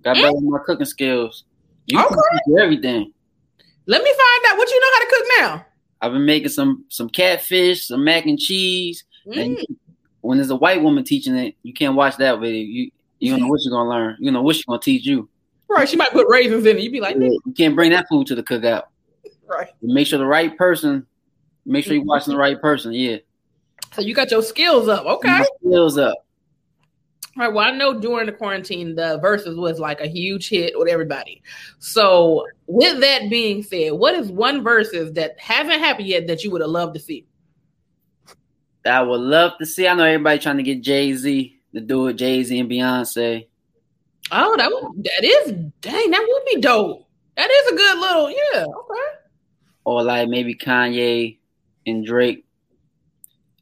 Got 0.03 0.15
better 0.15 0.33
with 0.33 0.43
my 0.45 0.59
cooking 0.65 0.85
skills. 0.85 1.43
You 1.87 1.99
Okay. 1.99 2.07
can 2.15 2.39
do 2.47 2.57
everything. 2.59 3.11
let 3.87 4.03
me 4.03 4.09
find 4.11 4.53
out 4.53 4.57
what 4.57 4.69
you 4.69 4.79
know 4.79 4.87
how 4.93 4.99
to 4.99 5.07
cook 5.09 5.25
now. 5.39 5.65
I've 6.01 6.13
been 6.13 6.25
making 6.25 6.49
some 6.49 6.85
some 6.87 7.09
catfish, 7.09 7.87
some 7.87 8.03
mac 8.05 8.25
and 8.25 8.39
cheese. 8.39 9.03
And 9.25 9.57
Mm. 9.57 9.63
When 10.21 10.37
there's 10.37 10.49
a 10.49 10.55
white 10.55 10.81
woman 10.81 11.03
teaching 11.03 11.35
it, 11.35 11.55
you 11.63 11.73
can't 11.73 11.95
watch 11.95 12.17
that 12.17 12.39
video. 12.39 12.61
You 12.61 12.91
you 13.19 13.31
don't 13.31 13.41
know 13.41 13.47
what 13.47 13.59
you're 13.63 13.71
gonna 13.71 13.89
learn. 13.89 14.17
You 14.19 14.25
don't 14.25 14.35
know 14.35 14.41
what 14.41 14.55
she's 14.55 14.65
gonna 14.65 14.79
teach 14.79 15.05
you. 15.05 15.29
Right, 15.67 15.87
she 15.87 15.97
might 15.97 16.11
put 16.11 16.27
raisins 16.27 16.65
in 16.65 16.77
it. 16.77 16.83
You'd 16.83 16.91
be 16.91 17.01
like, 17.01 17.15
You 17.15 17.53
can't 17.55 17.75
bring 17.75 17.91
that 17.91 18.07
food 18.09 18.27
to 18.27 18.35
the 18.35 18.43
cookout. 18.43 18.83
right. 19.45 19.69
Make 19.81 20.07
sure 20.07 20.17
the 20.17 20.25
right 20.25 20.57
person. 20.57 21.05
Make 21.65 21.85
sure 21.85 21.93
you're 21.93 22.01
mm-hmm. 22.01 22.09
watching 22.09 22.33
the 22.33 22.39
right 22.39 22.59
person. 22.59 22.93
Yeah, 22.93 23.17
So 23.93 24.01
you 24.01 24.15
got 24.15 24.31
your 24.31 24.41
skills 24.41 24.87
up. 24.87 25.05
Okay. 25.05 25.43
Skills 25.59 25.97
up. 25.97 26.15
All 27.37 27.45
right. 27.45 27.53
Well, 27.53 27.65
I 27.65 27.71
know 27.71 27.99
during 27.99 28.25
the 28.25 28.31
quarantine, 28.31 28.95
the 28.95 29.19
Verzuz 29.23 29.55
was 29.55 29.79
like 29.79 30.01
a 30.01 30.07
huge 30.07 30.49
hit 30.49 30.73
with 30.77 30.89
everybody. 30.89 31.43
So, 31.77 32.45
with 32.65 32.99
that 33.01 33.29
being 33.29 33.61
said, 33.61 33.93
what 33.93 34.15
is 34.15 34.31
one 34.31 34.63
Verzuz 34.63 35.13
that 35.13 35.39
hasn't 35.39 35.79
happened 35.79 36.07
yet 36.07 36.27
that 36.27 36.43
you 36.43 36.49
would 36.51 36.61
have 36.61 36.71
loved 36.71 36.95
to 36.95 36.99
see? 36.99 37.25
That 38.89 38.97
I 38.97 39.01
would 39.03 39.21
love 39.21 39.55
to 39.59 39.67
see. 39.67 39.87
I 39.87 39.93
know 39.93 40.03
everybody 40.03 40.39
trying 40.39 40.57
to 40.57 40.63
get 40.63 40.81
Jay 40.81 41.13
Z 41.13 41.55
to 41.75 41.79
do 41.79 42.07
it, 42.07 42.13
Jay 42.13 42.43
Z 42.43 42.59
and 42.59 42.67
Beyonce. 42.67 43.47
Oh, 44.31 44.55
that 44.57 44.71
would, 44.71 45.03
that 45.03 45.23
is 45.23 45.51
dang, 45.79 46.09
that 46.09 46.25
would 46.27 46.45
be 46.51 46.59
dope. 46.59 47.07
That 47.37 47.51
is 47.51 47.71
a 47.71 47.75
good 47.75 47.99
little 47.99 48.31
yeah. 48.31 48.65
Okay. 48.65 49.15
Or 49.83 50.01
like 50.01 50.27
maybe 50.27 50.55
Kanye 50.55 51.37
and 51.85 52.03
Drake. 52.03 52.47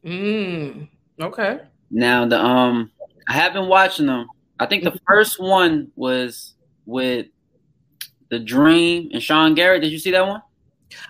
Mm, 0.02 0.88
okay. 1.20 1.60
Now 1.90 2.24
the 2.24 2.42
um 2.42 2.90
I 3.28 3.34
have 3.34 3.52
been 3.52 3.68
watching 3.68 4.06
them. 4.06 4.28
I 4.58 4.64
think 4.64 4.82
the 4.82 4.98
first 5.06 5.38
one 5.38 5.92
was 5.94 6.54
with 6.86 7.26
the 8.30 8.38
Dream 8.38 9.10
and 9.12 9.22
Sean 9.22 9.54
Garrett. 9.54 9.82
Did 9.82 9.92
you 9.92 9.98
see 9.98 10.12
that 10.12 10.26
one? 10.26 10.40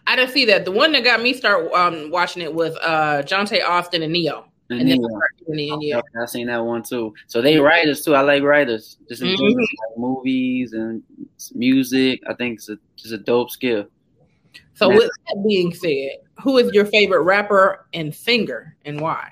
I 0.07 0.17
didn't 0.17 0.33
see 0.33 0.45
that. 0.47 0.65
The 0.65 0.71
one 0.73 0.93
that 0.93 1.05
got 1.05 1.23
me 1.23 1.33
start 1.33 1.73
um 1.73 2.11
watching 2.11 2.43
it 2.43 2.53
was 2.53 2.77
uh 2.77 3.23
Johntá 3.25 3.63
Austin 3.65 4.03
and 4.03 4.13
Ne-Yo. 4.13 4.45
And 4.71 4.81
And 4.81 4.91
then 4.91 4.99
Ne-Yo. 5.49 5.77
then, 5.77 5.81
yeah. 5.81 6.01
I 6.21 6.27
seen 6.27 6.49
that 6.49 6.59
one 6.65 6.83
too. 6.83 7.15
So 7.27 7.41
they 7.41 7.59
writers 7.59 8.03
too. 8.05 8.15
I 8.15 8.21
like 8.23 8.43
writers. 8.43 8.99
Just 9.09 9.23
in 9.23 9.29
Mhm. 9.29 9.37
general, 9.37 9.55
like 9.57 9.99
movies 9.99 10.73
and 10.73 11.03
music. 11.55 12.21
I 12.29 12.35
think 12.35 12.59
it's 12.59 12.69
a, 12.69 12.79
just 12.97 13.15
a 13.15 13.19
dope 13.19 13.51
skill. 13.51 13.87
So 14.75 14.89
with 14.89 15.11
that 15.27 15.45
being 15.49 15.73
said, 15.75 16.19
who 16.43 16.59
is 16.59 16.73
your 16.73 16.85
favorite 16.87 17.23
rapper 17.23 17.87
and 17.93 18.15
singer 18.15 18.77
and 18.85 19.01
why? 19.01 19.31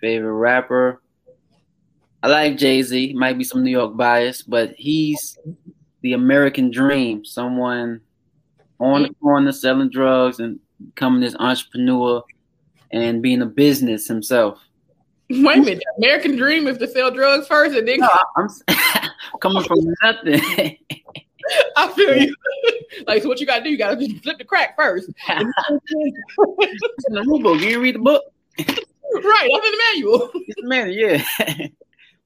Favorite 0.00 0.34
rapper. 0.34 1.00
I 2.22 2.28
like 2.28 2.56
Jay 2.56 2.82
Z. 2.82 3.14
Might 3.14 3.36
be 3.38 3.44
some 3.44 3.64
New 3.64 3.70
York 3.70 3.96
bias, 3.96 4.42
but 4.42 4.74
he's 4.76 5.36
the 6.02 6.12
American 6.12 6.70
dream. 6.70 7.24
Someone 7.24 8.00
on 8.82 9.02
the 9.04 9.14
corner 9.14 9.52
selling 9.52 9.88
drugs 9.90 10.40
and 10.40 10.58
becoming 10.94 11.20
this 11.20 11.36
entrepreneur 11.38 12.22
and 12.90 13.22
being 13.22 13.40
a 13.40 13.46
business 13.46 14.08
himself. 14.08 14.58
Wait 15.30 15.58
a 15.58 15.62
minute. 15.62 15.82
American 15.98 16.36
Dream 16.36 16.66
is 16.66 16.78
to 16.78 16.88
sell 16.88 17.10
drugs 17.10 17.46
first 17.46 17.74
and 17.76 17.86
then 17.86 18.00
No, 18.00 18.08
I'm 18.36 18.48
coming 19.40 19.62
from 19.62 19.78
nothing. 20.02 20.40
I 21.76 21.88
feel 21.92 22.16
you. 22.16 22.34
like 23.06 23.22
so 23.22 23.28
what 23.28 23.40
you 23.40 23.46
gotta 23.46 23.64
do, 23.64 23.70
you 23.70 23.78
gotta 23.78 23.96
just 23.96 24.22
flip 24.22 24.38
the 24.38 24.44
crack 24.44 24.76
first. 24.76 25.08
It's 25.28 27.04
in 27.08 27.14
the 27.14 27.22
rule 27.22 27.40
book. 27.40 27.60
You 27.60 27.66
didn't 27.68 27.82
read 27.82 27.94
the 27.94 28.00
book. 28.00 28.22
Right. 28.58 29.50
I'm 29.54 29.64
in 29.64 29.72
the 29.72 29.82
manual. 29.92 30.30
It's 30.34 30.62
a 30.62 30.66
man, 30.66 30.90
yeah. 30.92 31.22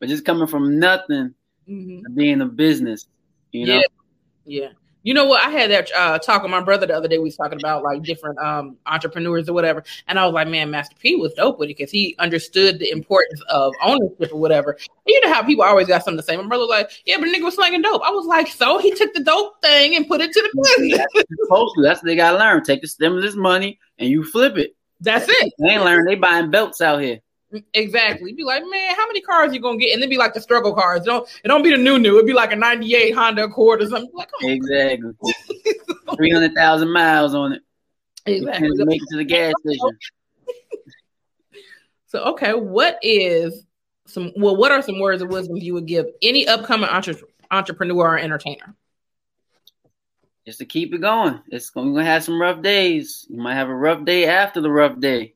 but 0.00 0.08
just 0.08 0.24
coming 0.24 0.46
from 0.46 0.78
nothing 0.78 1.34
Mhm. 1.68 2.02
being 2.14 2.40
a 2.40 2.46
business, 2.46 3.06
you 3.52 3.66
know. 3.66 3.74
Yeah. 3.76 4.62
Yeah. 4.62 4.68
You 5.06 5.14
know 5.14 5.24
what? 5.24 5.40
I 5.46 5.50
had 5.50 5.70
that 5.70 5.88
uh, 5.94 6.18
talk 6.18 6.42
with 6.42 6.50
my 6.50 6.60
brother 6.60 6.84
the 6.84 6.96
other 6.96 7.06
day. 7.06 7.18
We 7.18 7.26
was 7.26 7.36
talking 7.36 7.60
about 7.60 7.84
like 7.84 8.02
different 8.02 8.40
um, 8.40 8.76
entrepreneurs 8.86 9.48
or 9.48 9.52
whatever, 9.52 9.84
and 10.08 10.18
I 10.18 10.26
was 10.26 10.34
like, 10.34 10.48
"Man, 10.48 10.68
Master 10.68 10.96
P 10.98 11.14
was 11.14 11.32
dope 11.34 11.60
with 11.60 11.68
it 11.68 11.76
because 11.76 11.92
he 11.92 12.16
understood 12.18 12.80
the 12.80 12.90
importance 12.90 13.40
of 13.48 13.72
ownership 13.84 14.32
or 14.32 14.40
whatever." 14.40 14.72
And 14.72 14.80
you 15.06 15.20
know 15.20 15.32
how 15.32 15.44
people 15.44 15.62
always 15.62 15.86
got 15.86 16.02
something 16.02 16.18
to 16.18 16.24
say. 16.24 16.36
My 16.36 16.44
brother 16.48 16.62
was 16.62 16.70
like, 16.70 16.90
"Yeah, 17.04 17.18
but 17.20 17.28
nigga 17.28 17.44
was 17.44 17.54
slanging 17.54 17.82
dope." 17.82 18.02
I 18.04 18.10
was 18.10 18.26
like, 18.26 18.48
"So 18.48 18.78
he 18.78 18.92
took 18.94 19.14
the 19.14 19.22
dope 19.22 19.62
thing 19.62 19.94
and 19.94 20.08
put 20.08 20.22
it 20.22 20.32
to 20.32 20.42
the 20.42 20.76
business." 20.76 21.06
That's 21.84 22.02
what 22.02 22.04
they 22.04 22.16
gotta 22.16 22.38
learn. 22.38 22.64
Take 22.64 22.80
the 22.80 22.88
stimulus 22.88 23.36
money 23.36 23.78
and 24.00 24.10
you 24.10 24.24
flip 24.24 24.56
it. 24.56 24.74
That's 25.00 25.28
it. 25.28 25.52
They 25.60 25.68
ain't 25.68 25.84
learn. 25.84 26.06
They 26.06 26.16
buying 26.16 26.50
belts 26.50 26.80
out 26.80 27.00
here. 27.00 27.20
Exactly. 27.74 28.32
Be 28.32 28.44
like, 28.44 28.62
man, 28.68 28.94
how 28.94 29.06
many 29.06 29.20
cars 29.20 29.54
you 29.54 29.60
gonna 29.60 29.78
get? 29.78 29.92
And 29.92 30.02
then 30.02 30.08
be 30.08 30.18
like 30.18 30.34
the 30.34 30.40
struggle 30.40 30.74
cars. 30.74 31.02
Don't 31.02 31.28
it 31.44 31.48
don't 31.48 31.62
be 31.62 31.70
the 31.70 31.76
new 31.76 31.98
new. 31.98 32.14
It'd 32.16 32.26
be 32.26 32.32
like 32.32 32.52
a 32.52 32.56
'98 32.56 33.12
Honda 33.12 33.44
Accord 33.44 33.82
or 33.82 33.88
something. 33.88 34.10
Like. 34.12 34.30
Exactly. 34.42 35.12
Three 36.16 36.30
hundred 36.30 36.54
thousand 36.54 36.92
miles 36.92 37.34
on 37.34 37.52
it. 37.52 37.62
Exactly. 38.26 38.84
make 38.84 39.02
it 39.02 39.08
to 39.10 39.16
the 39.16 39.24
gas 39.24 39.52
station. 39.60 39.98
So, 42.08 42.22
okay, 42.26 42.54
what 42.54 42.98
is 43.02 43.66
some? 44.06 44.32
Well, 44.36 44.56
what 44.56 44.70
are 44.70 44.80
some 44.80 45.00
words 45.00 45.22
of 45.22 45.28
wisdom 45.28 45.56
you 45.56 45.74
would 45.74 45.86
give 45.86 46.06
any 46.22 46.46
upcoming 46.46 46.88
entre- 46.88 47.16
entrepreneur 47.50 48.12
or 48.12 48.18
entertainer? 48.18 48.74
Just 50.46 50.60
to 50.60 50.64
keep 50.64 50.94
it 50.94 51.00
going. 51.00 51.40
It's 51.48 51.70
gonna, 51.70 51.90
gonna 51.90 52.04
have 52.04 52.22
some 52.22 52.40
rough 52.40 52.62
days. 52.62 53.26
You 53.28 53.38
might 53.38 53.56
have 53.56 53.68
a 53.68 53.74
rough 53.74 54.04
day 54.04 54.26
after 54.26 54.60
the 54.60 54.70
rough 54.70 54.98
day. 55.00 55.34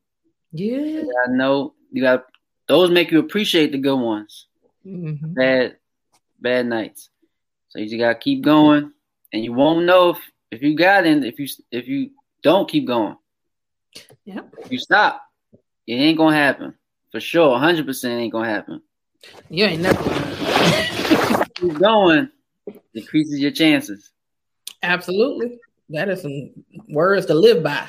Yeah. 0.53 1.03
I 1.27 1.31
know 1.31 1.75
you 1.93 2.03
got 2.03 2.25
those 2.69 2.91
make 2.91 3.11
you 3.11 3.19
appreciate 3.19 3.73
the 3.73 3.79
good 3.79 3.99
ones. 3.99 4.47
Mhm. 4.87 5.35
Bad, 5.35 5.77
bad 6.41 6.67
nights. 6.67 7.11
So 7.69 7.79
you 7.79 7.87
just 7.87 7.99
gotta 7.99 8.19
keep 8.19 8.43
going, 8.43 8.93
and 9.33 9.45
you 9.45 9.53
won't 9.53 9.87
know 9.87 10.11
if 10.11 10.19
if 10.51 10.63
you 10.63 10.77
got 10.77 11.07
in 11.07 11.25
if 11.25 11.39
you 11.39 11.47
if 11.71 11.89
you 11.89 12.11
don't 12.43 12.69
keep 12.69 12.87
going. 12.87 13.17
Yep. 14.25 14.55
If 14.59 14.73
you 14.73 14.79
stop, 14.79 15.23
it 15.87 15.95
ain't 15.95 16.19
gonna 16.19 16.37
happen 16.37 16.75
for 17.11 17.21
sure. 17.21 17.59
Hundred 17.59 17.87
percent 17.87 18.21
ain't 18.21 18.33
gonna 18.33 18.49
happen. 18.49 18.83
You 19.49 19.67
ain't 19.67 19.83
never. 19.83 20.03
Keep 21.55 21.79
going, 21.79 22.31
decreases 22.95 23.39
your 23.39 23.51
chances. 23.51 24.11
Absolutely. 24.83 25.59
That 25.91 26.09
is 26.09 26.23
some 26.23 26.53
words 26.89 27.27
to 27.27 27.35
live 27.35 27.63
by. 27.63 27.87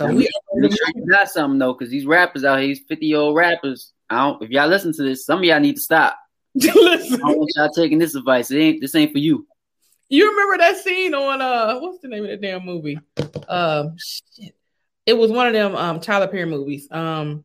So 0.00 0.06
we 0.06 0.28
Make 0.54 0.72
sure 0.72 0.88
you 0.94 1.06
got 1.06 1.28
something 1.28 1.58
though, 1.58 1.74
because 1.74 1.90
these 1.90 2.06
rappers 2.06 2.42
out 2.42 2.58
here, 2.58 2.68
these 2.68 2.80
fifty 2.88 3.06
year 3.06 3.18
old 3.18 3.36
rappers. 3.36 3.92
I 4.08 4.24
don't. 4.24 4.42
If 4.42 4.48
y'all 4.48 4.66
listen 4.66 4.94
to 4.94 5.02
this, 5.02 5.26
some 5.26 5.40
of 5.40 5.44
y'all 5.44 5.60
need 5.60 5.76
to 5.76 5.80
stop. 5.80 6.18
I 6.60 6.66
don't 6.66 7.38
want 7.38 7.50
y'all 7.54 7.68
taking 7.68 7.98
this 7.98 8.14
advice. 8.14 8.50
It 8.50 8.58
ain't. 8.58 8.80
This 8.80 8.94
ain't 8.94 9.12
for 9.12 9.18
you. 9.18 9.46
You 10.08 10.30
remember 10.30 10.58
that 10.58 10.78
scene 10.78 11.14
on 11.14 11.42
uh 11.42 11.78
what's 11.80 12.00
the 12.00 12.08
name 12.08 12.24
of 12.24 12.30
that 12.30 12.40
damn 12.40 12.64
movie? 12.64 12.98
Um 13.46 13.96
shit. 13.98 14.56
It 15.04 15.18
was 15.18 15.30
one 15.30 15.46
of 15.46 15.52
them 15.52 15.76
um 15.76 16.00
Tyler 16.00 16.28
Perry 16.28 16.46
movies. 16.46 16.88
Um 16.90 17.44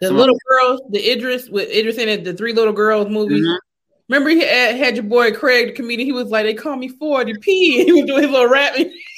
the 0.00 0.10
little 0.12 0.38
girls, 0.48 0.82
the 0.90 1.10
Idris 1.10 1.48
with 1.48 1.70
Idris 1.70 1.96
in 1.96 2.10
it, 2.10 2.22
the 2.22 2.34
three 2.34 2.52
little 2.52 2.74
girls 2.74 3.08
movies. 3.08 3.46
Mhm. 3.46 3.58
Remember 4.08 4.28
he 4.30 4.40
had, 4.40 4.76
had 4.76 4.94
your 4.94 5.04
boy 5.04 5.32
Craig, 5.32 5.68
the 5.68 5.72
comedian, 5.72 6.06
he 6.06 6.12
was 6.12 6.28
like, 6.28 6.44
they 6.44 6.54
call 6.54 6.76
me 6.76 6.88
40 6.88 7.34
P. 7.40 7.80
And 7.80 7.86
he 7.86 7.92
was 7.94 8.04
doing 8.04 8.22
his 8.22 8.30
little 8.30 8.48
rap. 8.48 8.76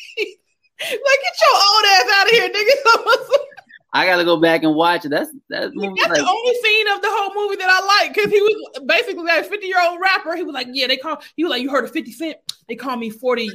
like, 0.81 1.01
get 1.01 1.37
your 1.43 1.55
old 1.55 1.85
ass 1.93 2.07
out 2.15 2.27
of 2.27 2.31
here, 2.33 2.49
nigga. 2.49 3.37
I 3.93 4.05
gotta 4.05 4.25
go 4.25 4.37
back 4.39 4.63
and 4.65 4.75
watch 4.75 5.07
it. 5.07 5.09
That's 5.09 5.31
that 5.49 5.75
movie. 5.75 5.95
That's 5.97 6.11
Like, 6.11 6.19
the 6.19 6.29
only 6.29 6.55
scene 6.63 6.89
of 6.89 7.01
the 7.01 7.09
whole 7.11 7.35
movie 7.35 7.57
that 7.57 7.71
I 7.71 7.87
like 7.87 8.15
because 8.15 8.31
he 8.31 8.39
was 8.41 8.81
basically 8.87 9.25
that 9.25 9.47
50 9.47 9.67
year 9.67 9.81
old 9.83 9.99
rapper. 9.99 10.37
He 10.37 10.43
was 10.43 10.53
like, 10.53 10.69
Yeah, 10.71 10.89
they 10.89 10.99
call 10.99 11.23
he 11.37 11.45
was 11.45 11.51
like, 11.51 11.63
You 11.63 11.71
heard 11.71 11.85
of 11.85 11.91
50 11.91 12.13
Cent? 12.13 12.37
They 12.69 12.77
call 12.77 12.97
me 12.99 13.11
40%. 13.11 13.51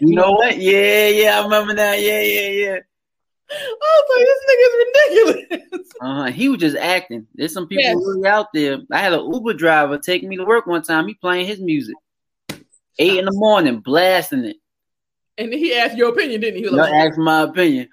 you 0.00 0.14
know 0.14 0.30
what? 0.30 0.56
Yeah, 0.56 1.08
yeah. 1.08 1.40
I 1.40 1.42
remember 1.42 1.74
that. 1.74 2.00
Yeah, 2.00 2.20
yeah, 2.22 2.48
yeah. 2.50 2.78
I 3.50 4.02
was 4.08 4.08
like, 4.16 4.26
this 4.26 5.34
nigga's 5.34 5.36
ridiculous. 5.42 5.88
Uh. 6.00 6.30
He 6.32 6.48
was 6.48 6.58
just 6.58 6.76
acting. 6.76 7.26
There's 7.34 7.52
some 7.52 7.66
people 7.68 7.82
Yes. 7.84 7.96
really 7.96 8.26
out 8.26 8.46
there. 8.54 8.78
I 8.90 8.98
had 8.98 9.12
an 9.12 9.30
Uber 9.32 9.52
driver 9.54 9.98
take 9.98 10.22
me 10.24 10.36
to 10.36 10.44
work 10.44 10.66
one 10.66 10.82
time. 10.82 11.06
He 11.06 11.14
playing 11.14 11.46
his 11.46 11.60
music, 11.60 11.94
eight 12.98 13.18
in 13.18 13.24
the 13.24 13.32
morning, 13.32 13.80
blasting 13.80 14.44
it. 14.44 14.56
And 15.38 15.52
he 15.52 15.74
asked 15.74 15.96
your 15.96 16.10
opinion, 16.10 16.40
didn't 16.40 16.56
he? 16.58 16.64
He 16.64 16.68
like, 16.70 16.92
ask 16.92 17.18
my 17.18 17.42
opinion. 17.42 17.88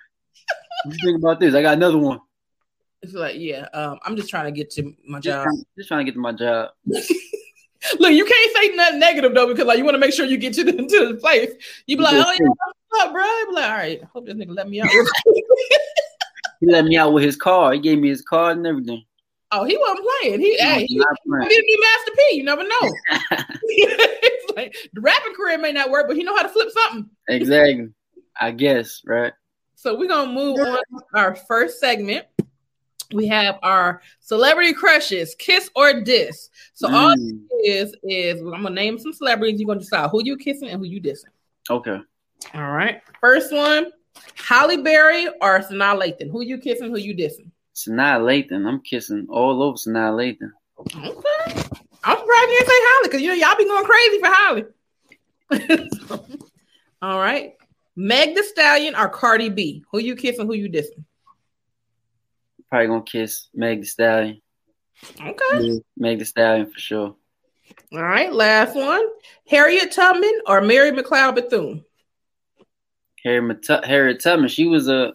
What 0.84 0.96
you 0.96 1.12
think 1.12 1.20
about 1.24 1.40
this? 1.40 1.56
I 1.56 1.62
got 1.62 1.78
another 1.78 1.98
one. 1.98 2.20
It's 3.02 3.14
like, 3.14 3.36
yeah, 3.38 3.68
um, 3.74 3.98
I'm 4.04 4.16
just 4.18 4.30
trying 4.30 4.46
to 4.46 4.52
get 4.52 4.70
to 4.72 4.94
my 5.08 5.20
Just, 5.20 5.36
job. 5.36 5.44
trying, 5.46 5.64
just 5.78 5.88
trying 5.88 6.00
to 6.00 6.12
get 6.12 6.16
to 6.16 6.20
my 6.20 6.34
job. 6.34 6.72
Look, 7.98 8.12
you 8.12 8.26
can't 8.26 8.58
say 8.58 8.76
nothing 8.76 9.00
negative 9.00 9.34
though, 9.34 9.48
because 9.48 9.66
like 9.66 9.78
you 9.78 9.86
want 9.86 9.96
to 9.96 10.00
make 10.00 10.14
sure 10.14 10.26
you 10.26 10.36
get 10.38 10.54
to 10.56 10.66
the 10.66 10.74
to 10.90 11.14
the 11.14 11.18
place. 11.20 11.52
You 11.88 11.96
be 11.96 12.04
like, 12.04 12.16
oh 12.16 12.32
yeah, 12.32 12.48
what's 12.90 13.06
up, 13.06 13.14
bro? 13.14 13.24
You 13.24 13.46
be 13.48 13.54
like, 13.56 13.72
all 13.72 13.78
right, 13.78 14.00
I 14.04 14.06
hope 14.12 14.26
this 14.26 14.36
nigga 14.36 14.54
let 14.56 14.68
me 14.70 14.82
out. 14.82 14.90
He 16.60 16.68
let 16.70 16.84
me 16.84 16.98
out 16.98 17.14
with 17.14 17.24
his 17.24 17.38
car. 17.38 17.72
He 17.72 17.80
gave 17.80 18.00
me 18.00 18.10
his 18.10 18.22
card 18.22 18.58
and 18.58 18.68
everything. 18.68 19.06
oh, 19.54 19.64
he 19.64 19.78
wasn't 19.78 20.06
playing. 20.22 20.42
He, 20.42 20.58
hey, 20.58 20.86
he, 20.86 20.98
Not 20.98 21.16
he 21.44 21.48
didn't 21.48 21.68
do 21.68 21.78
Master 21.82 22.12
P. 22.18 22.36
You 22.36 22.44
never 22.44 22.64
know. 22.64 22.92
Like 24.64 24.76
the 24.94 25.02
rapping 25.02 25.34
career 25.34 25.58
may 25.58 25.72
not 25.72 25.90
work, 25.90 26.08
but 26.08 26.16
he 26.18 26.24
know 26.24 26.36
how 26.36 26.44
to 26.44 26.50
flip 26.50 26.70
something. 26.72 27.10
exactly. 27.28 27.90
I 28.40 28.52
guess, 28.52 29.02
right? 29.06 29.34
So 29.76 29.98
we're 29.98 30.08
gonna 30.10 30.32
move 30.32 30.60
on 30.60 30.78
to 30.78 31.04
our 31.16 31.36
first 31.36 31.80
segment. 31.80 32.26
We 33.14 33.28
have 33.28 33.58
our 33.64 34.02
celebrity 34.20 34.74
crushes, 34.74 35.34
kiss 35.40 35.70
or 35.76 36.02
diss. 36.02 36.50
So 36.74 36.88
all 36.94 37.16
Mm, 37.16 37.42
it 37.50 37.70
is 37.70 37.96
is 38.04 38.42
I'm 38.42 38.52
gonna 38.64 38.70
name 38.72 39.00
some 39.00 39.14
celebrities. 39.14 39.60
You're 39.60 39.68
gonna 39.68 39.80
decide 39.80 40.10
who 40.12 40.22
you 40.24 40.38
kissing 40.38 40.70
and 40.70 40.80
who 40.80 40.86
you 40.86 41.02
dissing. 41.02 41.32
okay. 41.70 41.98
All 42.54 42.72
right. 42.72 43.02
First 43.20 43.52
one, 43.54 43.92
Halle 44.36 44.78
Berry 44.84 45.28
or 45.28 45.60
Sanaa 45.60 45.98
Lathan. 46.00 46.30
Who 46.32 46.42
you 46.42 46.58
kissing? 46.60 46.90
Who 46.92 46.98
you 47.00 47.16
dissing? 47.16 47.52
Sanaa 47.76 48.20
Lathan. 48.22 48.68
I'm 48.68 48.82
kissing 48.82 49.26
all 49.30 49.64
over 49.64 49.76
Sanaa 49.78 50.14
Lathan. 50.20 50.52
Okay. 50.80 51.64
I'm 52.04 52.18
surprised 52.18 52.50
you 52.52 52.58
didn't 52.58 52.68
say 52.70 52.80
Halle 52.82 53.04
because 53.04 53.22
you 53.22 53.28
know 53.30 53.34
y'all 53.36 53.58
be 53.58 53.66
going 53.66 53.86
crazy 53.86 54.20
for 54.20 54.28
Halle. 54.28 56.20
All 57.02 57.20
right. 57.20 57.54
Meg 57.96 58.36
the 58.36 58.44
Stallion 58.44 58.96
or 58.96 59.10
Cardi 59.10 59.50
B? 59.50 59.84
Who 59.92 60.00
you 60.00 60.16
kissing? 60.16 60.48
Who 60.48 60.54
you 60.54 60.70
dissing? 60.70 61.04
Probably 62.70 62.88
gonna 62.88 63.02
kiss 63.04 63.48
Meg 63.54 63.82
the 63.82 63.88
Stallion. 63.88 64.42
Okay. 65.20 65.80
Meg 65.98 66.20
the 66.20 66.26
Stallion 66.26 66.72
for 66.72 66.80
sure. 66.80 67.16
All 67.94 68.04
right. 68.04 68.32
Last 68.32 68.76
one. 68.76 69.06
Harriet 69.48 69.92
Tubman 69.92 70.42
or 70.46 70.62
Mary 70.62 70.92
McLeod 70.92 71.36
Bethune? 71.36 71.84
Harriet, 73.24 73.68
Harriet 73.84 74.22
Tubman, 74.22 74.48
she 74.50 74.66
was 74.66 74.88
a 74.88 75.14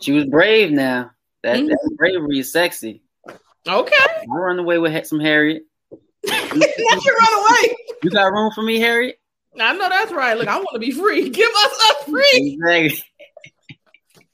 she 0.00 0.12
was 0.12 0.24
brave 0.26 0.70
now. 0.70 1.10
That, 1.42 1.56
Mhm. 1.58 1.68
that 1.68 1.90
bravery 1.96 2.38
is 2.40 2.52
sexy. 2.52 3.02
Okay. 3.66 3.94
I 3.96 4.24
run 4.28 4.58
away 4.58 4.78
with 4.78 5.06
some 5.06 5.20
Harriet. 5.20 5.64
Let 6.54 7.04
you 7.04 7.18
run 7.20 7.40
away. 7.40 7.76
You 8.02 8.10
got 8.10 8.32
room 8.32 8.50
for 8.54 8.62
me, 8.62 8.78
Harriet? 8.78 9.18
I 9.60 9.72
know 9.72 9.88
that's 9.88 10.12
right. 10.12 10.36
Look, 10.36 10.48
I 10.48 10.56
want 10.56 10.68
to 10.74 10.78
be 10.78 10.90
free. 10.90 11.28
Give 11.30 11.50
us 11.50 11.72
us 11.90 12.04
free. 12.04 12.58
Exactly. 12.62 13.04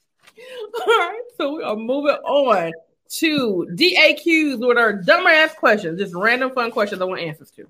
All 0.81 0.87
right. 0.87 1.23
So 1.37 1.57
we 1.57 1.63
are 1.63 1.77
moving 1.77 2.11
on 2.11 2.73
to 3.17 3.67
DAQs 3.73 4.67
with 4.67 4.77
our 4.77 4.93
dumber 4.93 5.31
ass 5.31 5.55
questions, 5.55 6.01
just 6.01 6.15
random 6.15 6.51
fun 6.53 6.71
questions 6.71 7.01
I 7.01 7.05
want 7.05 7.21
answers 7.21 7.51
to. 7.53 7.67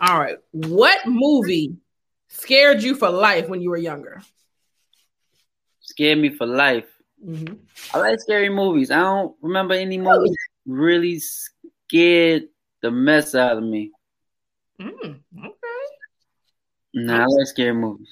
All 0.00 0.18
right. 0.18 0.36
What 0.52 1.06
movie 1.06 1.76
scared 2.28 2.82
you 2.82 2.94
for 2.94 3.10
life 3.10 3.48
when 3.48 3.60
you 3.60 3.70
were 3.70 3.76
younger? 3.76 4.22
Scared 5.80 6.18
me 6.18 6.30
for 6.30 6.46
life. 6.46 6.86
Mm-hmm. 7.24 7.54
I 7.94 7.98
like 7.98 8.20
scary 8.20 8.48
movies. 8.48 8.90
I 8.90 9.00
don't 9.00 9.34
remember 9.42 9.74
any 9.74 9.98
movies 9.98 10.36
really 10.66 11.20
scared 11.20 12.44
the 12.82 12.90
mess 12.90 13.34
out 13.34 13.56
of 13.56 13.64
me. 13.64 13.92
Mm, 14.80 15.20
okay. 15.38 15.56
Nah, 16.94 17.22
I 17.22 17.26
like 17.26 17.46
scary 17.46 17.72
movies. 17.72 18.08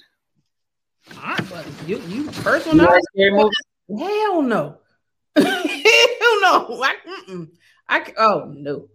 All 1.17 1.29
right, 1.29 1.50
buddy. 1.50 1.71
You 1.87 1.99
you 2.09 2.25
one 2.27 2.77
You 2.77 2.83
like 2.83 3.03
scary 3.12 3.33
movies? 3.33 3.57
Hell 3.99 4.43
no. 4.43 4.79
Hell 5.37 6.41
no. 6.41 6.83
I, 6.83 6.95
mm-mm. 7.07 7.49
I 7.89 8.12
oh 8.17 8.53
no. 8.55 8.89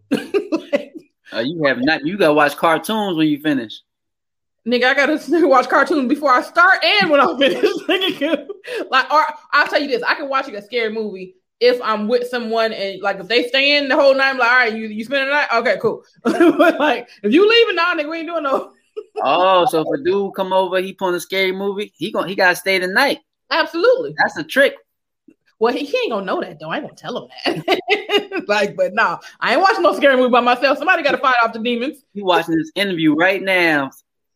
Uh, 1.34 1.40
you 1.40 1.64
have 1.66 1.80
not. 1.80 2.06
You 2.06 2.18
gotta 2.18 2.34
watch 2.34 2.56
cartoons 2.56 3.18
when 3.18 3.28
you 3.28 3.40
finish. 3.40 3.82
Nigga, 4.66 4.86
I 4.86 4.94
gotta 4.94 5.48
watch 5.48 5.68
cartoons 5.68 6.08
before 6.08 6.32
I 6.32 6.42
start 6.42 6.84
and 6.84 7.10
when 7.12 7.20
I'm 7.20 7.38
finished. 7.38 7.90
Like, 8.90 9.14
or 9.14 9.26
I'll 9.52 9.68
tell 9.68 9.82
you 9.82 9.88
this: 9.88 10.02
I 10.02 10.16
can 10.16 10.30
watch 10.30 10.48
a 10.48 10.62
scary 10.62 10.92
movie 10.92 11.36
if 11.60 11.82
I'm 11.82 12.08
with 12.08 12.28
someone 12.28 12.74
and 12.74 13.02
like 13.02 13.20
if 13.20 13.28
they 13.28 13.48
stay 13.48 13.78
in 13.78 13.88
the 13.88 13.96
whole 13.96 14.14
night. 14.16 14.32
I'm 14.32 14.38
like, 14.38 14.50
all 14.50 14.58
right, 14.58 14.74
you 14.74 14.88
you 14.88 15.04
spend 15.04 15.28
the 15.28 15.32
night, 15.32 15.48
okay, 15.54 15.78
cool. 15.82 16.04
but 16.24 16.80
like, 16.80 17.10
if 17.24 17.34
you 17.34 17.48
leaving 17.48 17.76
now, 17.76 17.94
nigga, 17.94 18.10
we 18.10 18.18
ain't 18.20 18.28
doing 18.28 18.44
no. 18.44 18.74
Oh, 19.22 19.66
so 19.66 19.82
if 19.82 20.00
a 20.00 20.04
dude 20.04 20.36
come 20.36 20.54
over, 20.54 20.80
he 20.80 20.94
put 20.94 21.14
a 21.14 21.20
scary 21.20 21.52
movie, 21.52 21.92
he 21.98 22.12
going 22.12 22.30
he 22.30 22.36
gotta 22.36 22.56
stay 22.56 22.80
the 22.80 22.88
night. 22.88 23.20
Absolutely. 23.52 24.16
That's 24.18 24.38
a 24.38 24.44
trick. 24.44 24.76
Well, 25.60 25.74
he, 25.74 25.86
he 25.86 25.98
ain't 25.98 26.12
gonna 26.12 26.26
know 26.26 26.42
that 26.42 26.60
though. 26.60 26.70
I 26.70 26.78
ain't 26.78 26.86
gonna 26.86 26.96
tell 26.96 27.18
him 27.18 27.30
that. 27.46 28.44
like, 28.48 28.76
but 28.76 28.94
nah, 28.94 29.20
I 29.40 29.54
ain't 29.54 29.62
watching 29.62 29.84
no 29.84 29.96
scary 29.96 30.18
movie 30.18 30.32
by 30.32 30.42
myself. 30.42 30.78
Somebody 30.78 31.04
got 31.04 31.12
to 31.12 31.18
fight 31.18 31.36
off 31.44 31.54
the 31.54 31.60
demons. 31.60 32.04
He 32.14 32.22
watching 32.22 32.58
this 32.58 32.72
interview 32.76 33.16
right 33.16 33.42
now. 33.42 33.92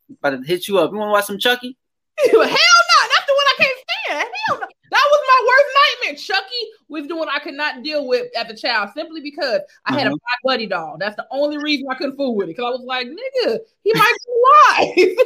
About 0.10 0.42
to 0.42 0.48
hit 0.48 0.68
you 0.68 0.80
up. 0.80 0.92
You 0.92 0.98
want 0.98 1.10
to 1.10 1.14
watch 1.14 1.26
some 1.26 1.40
Chucky? 1.40 1.78
Hell 2.18 2.32
no, 2.34 2.44
that's 2.44 3.26
the 3.28 3.34
one 3.34 3.48
I 3.48 3.56
can't 3.58 3.78
stand. 3.78 4.30
Hell 4.48 4.60
no. 4.60 4.68
That 4.92 5.08
was 5.12 5.22
my 5.28 5.29
worst 5.48 5.66
nightmare. 6.02 6.16
Chucky 6.18 6.64
was 6.88 7.08
doing 7.08 7.28
I 7.32 7.40
could 7.40 7.54
not 7.56 7.84
deal 7.84 8.08
with 8.08 8.28
as 8.36 8.50
a 8.50 8.56
child 8.56 8.90
simply 8.96 9.22
because 9.22 9.62
I 9.86 9.94
had 9.98 10.08
a 10.08 10.10
Mhm. 10.12 10.14
black 10.14 10.40
buddy 10.44 10.66
doll. 10.68 10.98
That's 11.00 11.16
the 11.16 11.28
only 11.32 11.58
reason 11.58 11.88
I 11.90 11.96
couldn't 11.96 12.16
fool 12.18 12.36
with 12.36 12.46
it. 12.46 12.56
Because 12.56 12.66
I 12.66 12.70
was 12.72 12.82
like, 12.82 13.08
nigga, 13.08 13.60
he 13.84 13.94
might 13.94 14.14
be 14.26 15.06
alive. 15.08 15.18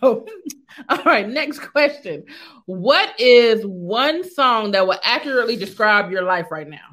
So, 0.00 0.26
all 0.88 1.02
right, 1.04 1.28
next 1.28 1.58
question. 1.60 2.24
What 2.66 3.18
is 3.18 3.64
one 3.64 4.28
song 4.28 4.72
that 4.72 4.86
will 4.86 4.98
accurately 5.02 5.56
describe 5.56 6.10
your 6.10 6.22
life 6.22 6.46
right 6.50 6.68
now? 6.68 6.86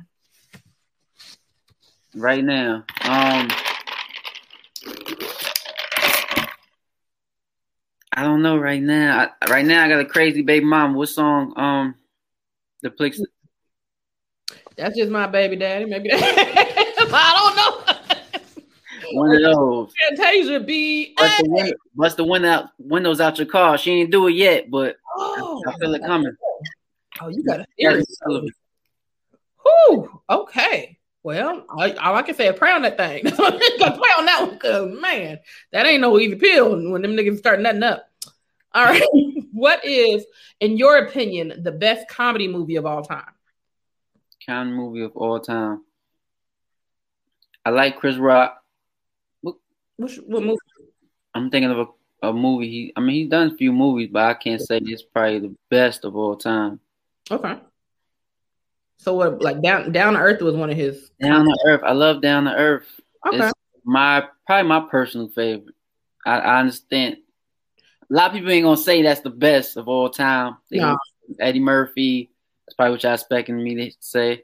Right 2.15 2.43
now. 2.43 2.85
Um 3.03 3.49
I 8.13 8.23
don't 8.23 8.41
know 8.41 8.57
right 8.57 8.81
now. 8.81 9.31
I, 9.41 9.47
right 9.49 9.65
now 9.65 9.85
I 9.85 9.89
got 9.89 10.01
a 10.01 10.05
crazy 10.05 10.41
baby 10.41 10.65
mom. 10.65 10.93
What 10.95 11.09
song? 11.09 11.53
Um 11.55 11.95
the 12.81 12.89
Plix 12.89 13.19
That's 14.75 14.97
just 14.97 15.11
my 15.11 15.27
baby 15.27 15.55
daddy. 15.55 15.85
Maybe 15.85 16.09
I 16.13 17.33
don't 17.37 17.55
know. 17.55 19.19
one 19.19 19.35
of 19.35 19.41
those. 19.41 19.93
Fantasia 20.09 20.59
be 20.59 21.13
Bust 21.15 21.43
the, 21.43 21.49
window, 21.49 21.73
bust 21.95 22.17
the 22.17 22.23
window 22.23 22.49
out, 22.49 22.69
windows 22.79 23.21
out 23.21 23.37
your 23.37 23.47
car. 23.47 23.77
She 23.77 23.91
ain't 23.91 24.11
do 24.11 24.27
it 24.27 24.33
yet, 24.35 24.69
but 24.69 24.97
oh, 25.17 25.61
I 25.67 25.77
feel 25.77 25.93
it 25.93 26.01
coming. 26.03 26.35
oh, 27.21 27.27
you 27.29 27.43
got 27.43 27.57
to 27.57 27.65
it's- 27.77 28.05
Whew, 29.63 30.21
okay. 30.29 30.97
Well, 31.23 31.65
I, 31.69 31.91
all 31.93 32.15
I 32.15 32.23
can 32.23 32.35
say 32.35 32.47
is 32.47 32.57
pray 32.57 32.71
on 32.71 32.81
that 32.81 32.97
thing. 32.97 33.23
Pray 33.31 33.37
on 33.37 34.25
that 34.25 34.39
one, 34.41 34.49
because 34.51 34.99
man, 34.99 35.39
that 35.71 35.85
ain't 35.85 36.01
no 36.01 36.17
easy 36.19 36.35
pill 36.35 36.71
when 36.91 37.03
them 37.03 37.15
niggas 37.15 37.37
start 37.37 37.59
nutting 37.59 37.83
up. 37.83 38.09
All 38.73 38.85
right. 38.85 39.03
what 39.51 39.85
is, 39.85 40.25
in 40.59 40.77
your 40.77 40.97
opinion, 40.97 41.61
the 41.61 41.71
best 41.71 42.07
comedy 42.07 42.47
movie 42.47 42.77
of 42.77 42.87
all 42.87 43.03
time? 43.03 43.33
Comedy 44.45 44.75
movie 44.75 45.01
of 45.01 45.15
all 45.15 45.39
time. 45.39 45.83
I 47.63 47.69
like 47.69 47.97
Chris 47.97 48.17
Rock. 48.17 48.63
Which, 49.97 50.17
what 50.25 50.41
movie? 50.41 50.57
I'm 51.35 51.51
thinking 51.51 51.69
of 51.69 51.87
a, 52.23 52.29
a 52.29 52.33
movie. 52.33 52.69
He, 52.69 52.93
I 52.95 53.01
mean, 53.01 53.15
he's 53.15 53.29
done 53.29 53.51
a 53.51 53.55
few 53.55 53.71
movies, 53.71 54.09
but 54.11 54.23
I 54.23 54.33
can't 54.33 54.59
say 54.61 54.79
it's 54.83 55.03
probably 55.03 55.39
the 55.39 55.55
best 55.69 56.03
of 56.03 56.15
all 56.15 56.35
time. 56.35 56.79
Okay. 57.29 57.57
So 59.01 59.15
what 59.15 59.41
like 59.41 59.63
down 59.63 59.91
down 59.91 60.13
to 60.13 60.19
earth 60.19 60.41
was 60.41 60.55
one 60.55 60.69
of 60.69 60.77
his 60.77 61.09
Down 61.19 61.45
to 61.45 61.57
Earth. 61.65 61.81
I 61.83 61.91
love 61.93 62.21
Down 62.21 62.43
to 62.43 62.53
Earth. 62.53 62.85
Okay. 63.27 63.47
It's 63.47 63.53
my 63.83 64.27
probably 64.45 64.69
my 64.69 64.81
personal 64.91 65.27
favorite. 65.29 65.73
I, 66.23 66.37
I 66.37 66.59
understand. 66.59 67.17
A 67.79 68.13
lot 68.13 68.27
of 68.27 68.33
people 68.33 68.51
ain't 68.51 68.63
gonna 68.63 68.77
say 68.77 69.01
that's 69.01 69.21
the 69.21 69.31
best 69.31 69.75
of 69.75 69.87
all 69.87 70.11
time. 70.11 70.57
They 70.69 70.77
No. 70.77 70.97
Eddie 71.39 71.59
Murphy. 71.59 72.29
That's 72.67 72.75
probably 72.75 72.91
what 72.91 73.03
y'all 73.03 73.15
expecting 73.15 73.63
me 73.63 73.73
to 73.73 73.91
say. 74.01 74.43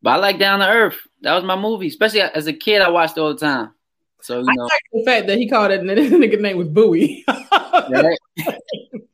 But 0.00 0.10
I 0.10 0.16
like 0.16 0.38
Down 0.38 0.60
to 0.60 0.66
Earth. 0.68 0.96
That 1.20 1.34
was 1.34 1.44
my 1.44 1.56
movie, 1.56 1.88
especially 1.88 2.22
as 2.22 2.46
a 2.46 2.54
kid. 2.54 2.80
I 2.80 2.88
watched 2.88 3.18
all 3.18 3.34
the 3.34 3.40
time. 3.40 3.72
So 4.22 4.38
you 4.38 4.46
I 4.48 4.54
know, 4.54 4.62
like 4.62 4.82
the 4.94 5.04
fact 5.04 5.26
that 5.26 5.36
he 5.36 5.50
called 5.50 5.70
it 5.70 5.80
and 5.80 5.90
nigga 5.90 6.40
name 6.40 6.56
was 6.56 6.68
Bowie. 6.68 7.26
right? 7.28 8.18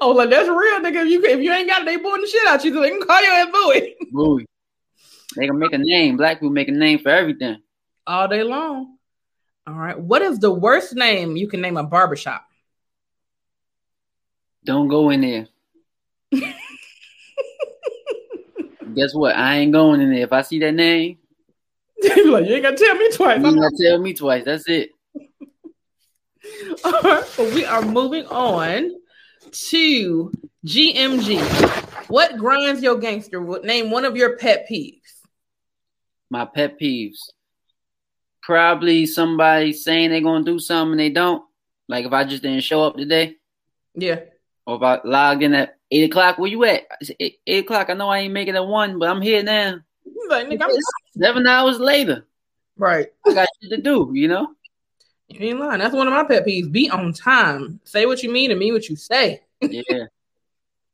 Was 0.00 0.16
like, 0.16 0.30
that's 0.30 0.48
real, 0.48 0.80
nigga. 0.80 1.04
If 1.04 1.08
you 1.08 1.24
if 1.24 1.40
you 1.40 1.52
ain't 1.52 1.68
got 1.68 1.82
it, 1.82 1.84
they 1.84 1.96
booing 1.96 2.20
the 2.20 2.26
shit 2.26 2.46
out 2.48 2.64
you, 2.64 2.74
so 2.74 2.80
they 2.82 2.90
can 2.90 3.00
call 3.00 3.22
your 3.22 3.32
ass 3.32 3.48
Bowie 3.52 3.94
movie. 4.10 4.46
They 5.36 5.46
can 5.46 5.58
make 5.58 5.72
a 5.72 5.78
name. 5.78 6.16
Black 6.16 6.38
people 6.38 6.50
make 6.50 6.68
a 6.68 6.72
name 6.72 6.98
for 6.98 7.08
everything. 7.10 7.62
all 8.06 8.26
day 8.28 8.42
long. 8.42 8.96
All 9.66 9.74
right. 9.74 9.98
What 9.98 10.20
is 10.22 10.38
the 10.40 10.52
worst 10.52 10.94
name 10.94 11.36
you 11.36 11.46
can 11.48 11.60
name 11.60 11.76
a 11.76 11.84
barbershop? 11.84 12.44
Don't 14.64 14.88
go 14.88 15.10
in 15.10 15.20
there. 15.20 15.46
Guess 18.94 19.14
what? 19.14 19.34
I 19.36 19.56
ain't 19.58 19.72
going 19.72 20.00
in 20.00 20.10
there. 20.10 20.24
If 20.24 20.32
I 20.32 20.42
see 20.42 20.58
that 20.58 20.72
name, 20.74 21.18
You 22.02 22.32
like, 22.32 22.46
you 22.46 22.54
ain't 22.56 22.64
gotta 22.64 22.76
tell 22.76 22.94
me 22.96 23.10
twice. 23.12 23.38
you 23.42 23.54
gotta 23.54 23.76
tell 23.80 23.98
me 23.98 24.12
twice. 24.12 24.44
That's 24.44 24.68
it. 24.68 24.90
All 26.84 27.00
right. 27.02 27.24
So 27.24 27.44
we 27.54 27.64
are 27.64 27.82
moving 27.82 28.26
on 28.26 28.90
to 29.52 30.32
GMG. 30.66 31.40
What 32.08 32.36
grinds 32.36 32.82
your 32.82 32.98
gangster? 32.98 33.40
Would 33.40 33.64
name 33.64 33.90
one 33.90 34.04
of 34.04 34.16
your 34.16 34.36
pet 34.36 34.66
peeves. 34.70 35.00
My 36.30 36.44
pet 36.44 36.78
peeves. 36.80 37.18
Probably 38.42 39.06
somebody 39.06 39.72
saying 39.72 40.10
they're 40.10 40.20
gonna 40.20 40.44
do 40.44 40.58
something 40.58 40.92
and 40.92 41.00
they 41.00 41.10
don't. 41.10 41.44
Like 41.88 42.04
if 42.06 42.12
I 42.12 42.24
just 42.24 42.42
didn't 42.42 42.64
show 42.64 42.82
up 42.84 42.96
today, 42.96 43.36
Yeah. 43.94 44.20
or 44.66 44.76
if 44.76 44.82
I 44.82 45.00
logged 45.04 45.42
in 45.42 45.54
at 45.54 45.76
eight 45.90 46.10
o'clock, 46.10 46.38
where 46.38 46.50
you 46.50 46.64
at? 46.64 46.82
Eight, 47.20 47.38
eight 47.46 47.64
o'clock. 47.64 47.90
I 47.90 47.94
know 47.94 48.08
I 48.08 48.20
ain't 48.20 48.32
making 48.32 48.54
it 48.54 48.58
at 48.58 48.66
one, 48.66 48.98
but 48.98 49.08
I'm 49.08 49.20
here 49.22 49.42
now. 49.42 49.80
Like, 50.28 50.48
nigga, 50.48 50.62
I'm 50.62 50.70
Seven 51.20 51.46
hours 51.46 51.78
later, 51.78 52.26
right. 52.76 53.08
I 53.26 53.34
got 53.34 53.48
shit 53.60 53.70
to 53.70 53.76
do. 53.82 54.10
You 54.14 54.28
know. 54.28 54.48
You 55.28 55.48
ain't 55.48 55.60
lying. 55.60 55.78
That's 55.80 55.94
one 55.94 56.06
of 56.06 56.12
my 56.12 56.24
pet 56.24 56.46
peeves. 56.46 56.70
Be 56.70 56.90
on 56.90 57.12
time. 57.12 57.80
Say 57.84 58.06
what 58.06 58.22
you 58.22 58.30
mean 58.30 58.50
and 58.50 58.60
mean 58.60 58.74
what 58.74 58.88
you 58.88 58.96
say. 58.96 59.42
Yeah. 59.60 60.06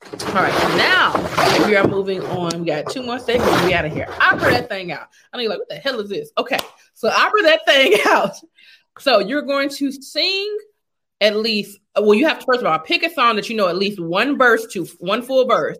All 0.28 0.34
right, 0.34 0.54
now 0.76 1.66
we 1.66 1.74
are 1.74 1.86
moving 1.86 2.22
on. 2.22 2.60
We 2.60 2.66
got 2.66 2.88
two 2.88 3.02
more 3.02 3.18
segments. 3.18 3.64
We 3.64 3.74
out 3.74 3.84
of 3.84 3.92
here. 3.92 4.06
Opera 4.20 4.52
that 4.52 4.68
thing 4.68 4.92
out. 4.92 5.08
I 5.32 5.36
know 5.36 5.42
you're 5.42 5.50
like, 5.50 5.58
what 5.58 5.68
the 5.68 5.74
hell 5.74 5.98
is 5.98 6.08
this? 6.08 6.30
Okay, 6.38 6.58
so 6.94 7.08
opera 7.08 7.42
that 7.42 7.66
thing 7.66 7.94
out. 8.06 8.36
So 9.00 9.18
you're 9.18 9.42
going 9.42 9.70
to 9.70 9.90
sing 9.90 10.56
at 11.20 11.36
least. 11.36 11.80
Well, 11.96 12.14
you 12.14 12.28
have 12.28 12.38
to 12.38 12.46
first 12.46 12.60
of 12.60 12.66
all 12.66 12.78
pick 12.78 13.02
a 13.02 13.10
song 13.12 13.36
that 13.36 13.50
you 13.50 13.56
know 13.56 13.66
at 13.66 13.76
least 13.76 13.98
one 13.98 14.38
verse 14.38 14.66
to 14.72 14.84
one 15.00 15.20
full 15.20 15.46
verse, 15.48 15.78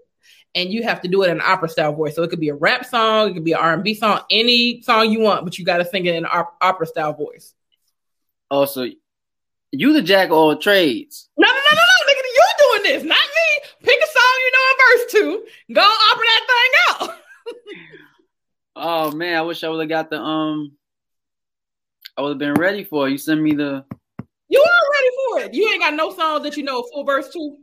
and 0.55 0.73
you 0.73 0.83
have 0.83 1.01
to 1.03 1.09
do 1.09 1.23
it 1.23 1.31
in 1.31 1.37
an 1.37 1.43
opera 1.45 1.69
style 1.69 1.95
voice. 1.95 2.17
So 2.17 2.25
it 2.25 2.31
could 2.31 2.41
be 2.41 2.49
a 2.49 2.55
rap 2.55 2.87
song, 2.87 3.31
it 3.31 3.35
could 3.35 3.45
be 3.45 3.53
an 3.53 3.61
R&B 3.61 3.95
song, 3.95 4.23
any 4.33 4.83
song 4.83 5.13
you 5.13 5.21
want, 5.21 5.45
but 5.45 5.59
you 5.59 5.65
got 5.65 5.79
to 5.79 5.85
sing 5.85 6.07
it 6.07 6.15
in 6.17 6.25
an 6.25 6.31
op- 6.31 6.57
opera 6.61 6.87
style 6.87 7.13
voice. 7.13 7.55
Also, 8.51 8.87
you 9.73 9.93
the 9.93 10.03
jack 10.03 10.27
of 10.27 10.33
all 10.33 10.57
trades. 10.57 11.29
No, 11.37 11.47
no, 11.47 11.53
no, 11.53 11.77
no, 11.77 11.83
no, 11.83 12.13
nigga, 12.13 12.23
you 12.25 12.45
doing 12.59 12.83
this, 12.93 13.03
not 13.05 13.19
me. 13.19 13.69
Pick 13.83 13.99
a 14.01 14.07
song 14.07 14.39
you 14.45 14.53
know 14.53 14.65
a 14.69 14.75
verse 14.83 15.13
to. 15.13 15.75
Go 15.75 15.83
opera 15.83 16.25
that 16.27 16.47
thing 16.49 17.09
out. 17.09 17.15
Oh 18.81 19.11
man, 19.11 19.37
I 19.37 19.43
wish 19.43 19.65
I 19.65 19.69
would 19.69 19.81
have 19.81 19.89
got 19.89 20.09
the 20.09 20.21
um. 20.21 20.73
I 22.17 22.23
would 22.23 22.29
have 22.31 22.39
been 22.39 22.55
ready 22.55 22.85
for 22.85 23.09
it. 23.09 23.11
You 23.11 23.19
send 23.19 23.43
me 23.43 23.53
the. 23.53 23.85
You 24.49 24.65
are 24.65 24.93
ready 24.93 25.17
for 25.17 25.41
it. 25.41 25.55
You 25.55 25.69
ain't 25.69 25.83
got 25.83 25.95
no 25.95 26.15
songs 26.15 26.45
that 26.45 26.57
you 26.57 26.63
know 26.63 26.81
a 26.81 26.89
full 26.93 27.03
verse 27.03 27.29
to. 27.31 27.57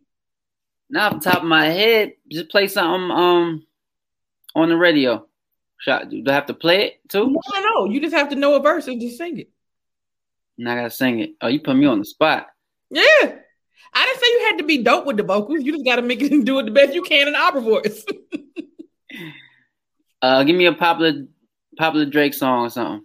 Not 0.90 1.14
off 1.14 1.24
the 1.24 1.32
top 1.32 1.42
of 1.42 1.48
my 1.48 1.68
head. 1.68 2.14
Just 2.30 2.50
play 2.50 2.68
something 2.68 3.12
um 3.12 3.66
on 4.56 4.68
the 4.68 4.76
radio. 4.76 5.26
Shot. 5.78 6.10
Do 6.10 6.22
I 6.28 6.34
have 6.34 6.48
to 6.48 6.54
play 6.54 6.88
it 6.88 7.00
too? 7.08 7.28
No, 7.28 7.42
no, 7.54 7.62
no. 7.62 7.86
You 7.86 8.02
just 8.02 8.16
have 8.16 8.30
to 8.30 8.36
know 8.36 8.56
a 8.56 8.62
verse 8.62 8.88
and 8.88 9.00
just 9.00 9.18
sing 9.18 9.40
it. 9.40 9.50
And 10.58 10.70
I 10.70 10.76
gotta 10.76 10.90
sing 10.92 11.20
it. 11.20 11.32
Oh, 11.42 11.48
you 11.48 11.60
put 11.60 11.76
me 11.76 11.86
on 11.86 12.00
the 12.00 12.06
spot. 12.06 12.48
Yeah. 12.90 13.04
I 13.98 14.06
didn't 14.06 14.20
say 14.20 14.28
you 14.28 14.46
had 14.50 14.58
to 14.58 14.64
be 14.66 14.84
dope 14.84 15.06
with 15.06 15.18
the 15.18 15.24
vocals. 15.24 15.64
You 15.64 15.72
just 15.72 15.86
got 15.86 15.96
to 15.98 16.02
make 16.02 16.22
it 16.22 16.32
and 16.32 16.46
do 16.46 16.60
it 16.60 16.64
the 16.66 16.72
best 16.72 16.94
you 16.94 17.02
can 17.02 17.28
in 17.28 17.36
opera 17.36 17.62
voice. 17.62 18.06
Uh, 20.22 20.44
give 20.44 20.56
me 20.56 20.66
a 20.66 20.74
popular 20.74 21.26
popular 21.78 22.06
Drake 22.06 22.34
song 22.34 22.66
or 22.66 22.70
something. 22.72 23.04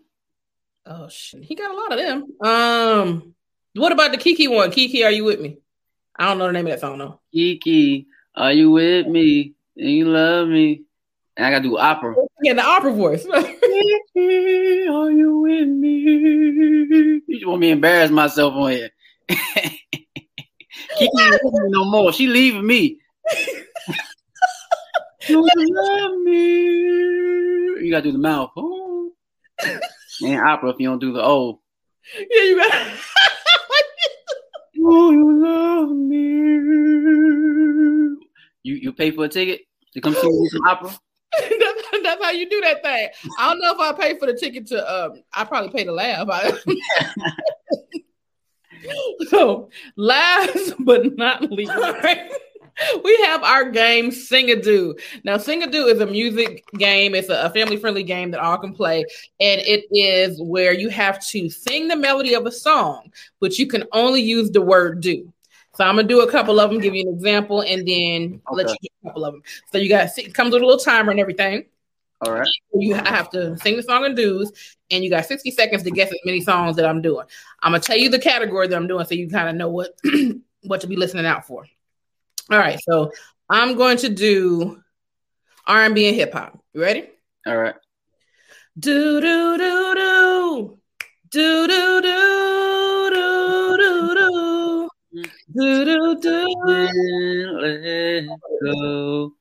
oh 0.87 1.09
shit, 1.11 1.43
he 1.43 1.55
got 1.55 1.71
a 1.71 1.77
lot 1.77 1.93
of 1.93 1.99
them. 1.99 2.25
Um, 2.41 3.35
what 3.75 3.93
about 3.93 4.13
the 4.13 4.17
Kiki 4.17 4.49
one? 4.49 4.71
Kiki, 4.71 5.05
are 5.05 5.11
you 5.11 5.25
with 5.25 5.39
me? 5.39 5.59
I 6.17 6.27
don't 6.29 6.39
know 6.39 6.47
the 6.47 6.53
name 6.53 6.67
of 6.67 6.73
that 6.73 6.81
song 6.81 6.97
though. 6.99 7.21
Kiki, 7.33 8.07
are 8.35 8.53
you 8.53 8.71
with 8.71 9.07
me? 9.07 9.53
Do 9.77 9.87
you 9.87 10.07
love 10.07 10.49
me? 10.49 10.83
And 11.37 11.47
I 11.47 11.51
gotta 11.51 11.63
do 11.65 11.77
opera. 11.77 12.15
Yeah, 12.43 12.55
the 12.55 12.63
opera 12.65 12.93
voice. 12.95 13.27
Kiki, 13.71 14.89
are 14.89 15.11
you 15.11 15.39
with 15.41 15.69
me? 15.69 15.99
You 15.99 17.23
just 17.31 17.47
want 17.47 17.61
me 17.61 17.69
to 17.69 17.73
embarrass 17.73 18.11
myself 18.11 18.55
on 18.55 18.71
here. 18.73 18.91
With 21.01 21.11
me 21.45 21.71
no 21.71 21.85
more. 21.85 22.13
She 22.13 22.27
leaving 22.27 22.67
me. 22.67 22.99
you 25.29 25.41
love 25.41 26.19
me. 26.23 26.41
You 27.85 27.91
gotta 27.91 28.03
do 28.03 28.13
the 28.13 28.19
mouth. 28.19 28.51
Ooh. 28.59 29.13
And 30.23 30.41
opera 30.41 30.71
if 30.71 30.77
you 30.79 30.89
don't 30.89 30.99
do 30.99 31.13
the 31.13 31.23
O. 31.25 31.61
yeah, 32.19 32.43
you 32.43 32.57
got. 32.57 32.73
Oh, 34.83 35.11
you 35.11 35.43
love 35.43 35.91
me. 35.91 36.21
You 38.63 38.75
you 38.75 38.93
pay 38.93 39.11
for 39.11 39.25
a 39.25 39.29
ticket 39.29 39.63
to 39.95 40.01
come 40.01 40.15
see 40.15 40.27
me 40.27 40.33
do 40.33 40.49
some 40.51 40.67
opera? 40.67 40.91
how 42.23 42.31
you 42.31 42.49
do 42.49 42.61
that 42.63 42.83
thing. 42.83 43.09
I 43.39 43.49
don't 43.49 43.61
know 43.61 43.73
if 43.73 43.81
I 43.81 43.93
pay 43.93 44.19
for 44.19 44.27
the 44.27 44.35
ticket 44.35 44.67
to. 44.69 45.05
Um, 45.05 45.23
I 45.33 45.45
probably 45.45 45.71
pay 45.71 45.85
to 45.85 45.93
laugh. 45.93 46.29
so, 49.29 49.71
last 49.97 50.75
but 50.81 51.17
not 51.17 51.51
least, 51.51 51.73
we 53.05 53.17
have 53.25 53.43
our 53.43 53.71
game 53.71 54.11
Singadoo. 54.11 54.99
Now, 55.25 55.37
Singadoo 55.37 55.93
is 55.93 56.01
a 56.01 56.07
music 56.07 56.65
game. 56.79 57.15
It's 57.15 57.29
a, 57.29 57.51
family-friendly 57.51 58.05
game 58.05 58.31
that 58.31 58.41
all 58.41 58.59
can 58.59 58.75
play, 58.75 59.05
and 59.41 59.61
it 59.61 59.85
is 59.91 60.41
where 60.41 60.73
you 60.73 60.89
have 60.89 61.25
to 61.29 61.51
sing 61.51 61.89
the 61.89 61.97
melody 61.97 62.35
of 62.35 62.47
a 62.47 62.53
song, 62.53 63.13
but 63.41 63.59
you 63.59 63.67
can 63.67 63.85
only 63.93 64.23
use 64.23 64.51
the 64.51 64.63
word 64.63 65.01
"do." 65.01 65.33
So 65.77 65.85
I'm 65.85 65.97
gonna 65.97 66.09
do 66.09 66.21
a 66.21 66.31
couple 66.31 66.61
of 66.61 66.71
them, 66.71 66.81
give 66.81 66.95
you 66.95 67.09
an 67.09 67.15
example, 67.15 67.63
and 67.63 67.87
then 67.87 68.41
I'll 68.47 68.57
let 68.57 68.69
you 68.69 68.77
do 68.83 68.89
a 69.05 69.09
couple 69.09 69.25
of 69.25 69.35
them. 69.35 69.43
So 69.73 69.79
you 69.79 69.89
got 69.89 70.17
it 70.19 70.35
comes 70.35 70.53
with 70.53 70.63
a 70.63 70.67
little 70.67 70.83
timer 70.83 71.11
and 71.11 71.21
everything. 71.21 71.67
All 72.23 72.33
right. 72.33 72.49
You 72.75 72.95
have 72.95 73.31
to 73.31 73.57
sing 73.59 73.77
the 73.77 73.83
song 73.83 74.05
in 74.05 74.15
dues, 74.15 74.53
and 74.91 75.03
you 75.03 75.11
got 75.11 75.27
60 75.27 75.51
seconds 75.53 75.83
to 75.85 75.91
guess 75.91 76.11
as 76.11 76.19
many 76.25 76.41
songs 76.41 76.77
that 76.77 76.87
I'm 76.87 77.01
doing. 77.01 77.27
I'm 77.63 77.73
gonna 77.73 77.83
tell 77.83 77.97
you 77.97 78.11
the 78.11 78.19
category 78.19 78.69
that 78.69 78.77
I'm 78.77 78.87
doing, 78.87 79.07
so 79.07 79.15
you 79.15 79.29
kind 79.29 79.49
of 79.49 79.57
know 79.57 79.69
what 79.69 79.99
what 80.63 80.83
to 80.83 80.87
be 80.87 80.97
listening 80.97 81.27
out 81.27 81.47
for. 81.47 81.67
All 82.51 82.59
right, 82.59 82.79
so 82.83 83.11
I'm 83.49 83.77
going 83.77 83.97
to 83.99 84.09
do 84.09 84.83
R&B 85.67 86.09
and 86.09 86.17
hip 86.17 86.33
hop. 86.33 86.59
You 86.75 86.83
ready? 86.83 87.09
All 87.47 87.57
right. 87.57 87.75
Do 88.79 89.21
do 89.21 89.59
do 89.59 89.95
do 89.95 90.79
do 91.31 91.67
do 91.67 91.69
do 91.69 92.03
do 92.03 92.11
do 94.15 94.89
do 95.13 95.45
do 95.53 95.85
do 95.85 96.17
do. 96.21 96.49
Let 97.61 98.27
go. 98.63 99.35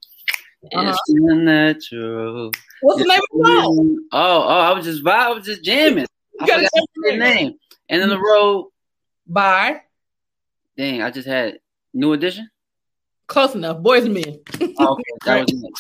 Uh-huh. 0.63 0.89
It's 0.89 1.01
unnatural. 1.09 2.51
What's 2.81 3.01
the 3.01 3.07
name 3.07 3.19
of 3.19 3.39
the 3.39 3.61
song? 3.61 3.99
Oh, 4.11 4.43
oh, 4.43 4.59
I 4.59 4.71
was 4.73 4.85
just 4.85 5.03
vibe, 5.03 5.13
I 5.13 5.29
was 5.29 5.45
just 5.45 5.63
jamming. 5.63 6.05
I 6.39 6.43
You 6.43 6.47
gotta 6.47 6.63
forgot 6.63 6.87
the 6.95 7.17
name. 7.17 7.53
And 7.89 8.01
then 8.01 8.09
the 8.09 8.19
road. 8.19 8.69
Bye. 9.25 9.81
Dang, 10.77 11.01
I 11.01 11.11
just 11.11 11.27
had 11.27 11.59
new 11.93 12.13
edition. 12.13 12.49
Close 13.27 13.55
enough. 13.55 13.81
Boys 13.81 14.05
and 14.05 14.13
men. 14.13 14.39
Oh, 14.79 14.93
okay, 14.93 15.03
that 15.25 15.39
was 15.51 15.63
it. 15.63 15.71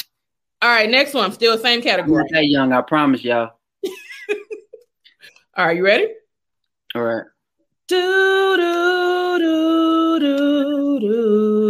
All 0.61 0.69
right, 0.69 0.89
next 0.89 1.13
one. 1.13 1.31
Still 1.31 1.57
same 1.57 1.81
category. 1.81 2.23
that 2.31 2.45
young, 2.45 2.73
I 2.73 2.81
promise 2.81 3.23
y'all. 3.23 3.51
All 5.55 5.65
right, 5.65 5.75
you 5.77 5.83
ready? 5.83 6.07
All 6.95 7.01
right. 7.03 7.23
Do 7.87 8.57
do 8.57 9.37
do 9.39 10.19
do 10.19 10.99
do 10.99 11.68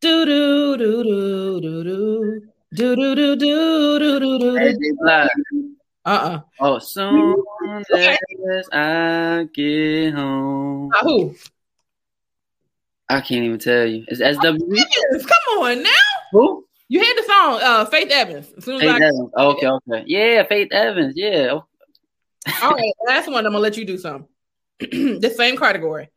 do 0.00 0.24
do 0.24 0.76
do 0.76 1.02
do 1.04 1.60
do 1.60 1.84
do 1.84 2.96
do 2.96 2.96
do 2.96 3.14
do 3.14 3.36
do 3.36 4.18
do 4.18 4.38
do 4.38 4.38
do. 4.38 5.76
Uh-uh. 6.04 6.40
Oh, 6.58 6.78
soon 6.78 7.36
as 7.92 8.68
I 8.72 9.46
get 9.52 10.14
home. 10.14 10.90
Uh, 10.94 11.04
who? 11.04 11.34
I 13.10 13.20
can't 13.20 13.44
even 13.44 13.58
tell 13.58 13.84
you. 13.84 14.04
It's 14.08 14.20
SWV? 14.20 14.60
Yes, 14.70 15.26
come 15.26 15.62
on 15.62 15.82
now. 15.82 15.90
Who? 16.32 16.64
You 16.88 17.00
had 17.00 17.14
the 17.16 17.24
song, 17.24 17.60
uh, 17.62 17.84
Faith 17.84 18.10
Evans. 18.10 18.52
As 18.56 18.64
soon 18.64 18.76
as 18.76 18.88
I, 18.88 18.96
Evans. 18.96 19.30
Okay, 19.36 19.66
okay. 19.66 20.04
Yeah, 20.06 20.44
Faith 20.44 20.72
Evans. 20.72 21.14
Yeah. 21.16 21.58
all 22.62 22.70
right, 22.70 22.92
last 23.06 23.28
one. 23.30 23.44
I'm 23.44 23.52
gonna 23.52 23.58
let 23.58 23.76
you 23.76 23.84
do 23.84 23.98
some. 23.98 24.26
the 24.80 25.32
same 25.36 25.58
category. 25.58 26.08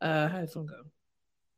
Uh, 0.00 0.28
how 0.28 0.38
does 0.38 0.48
this 0.48 0.56
one 0.56 0.66
go? 0.66 0.91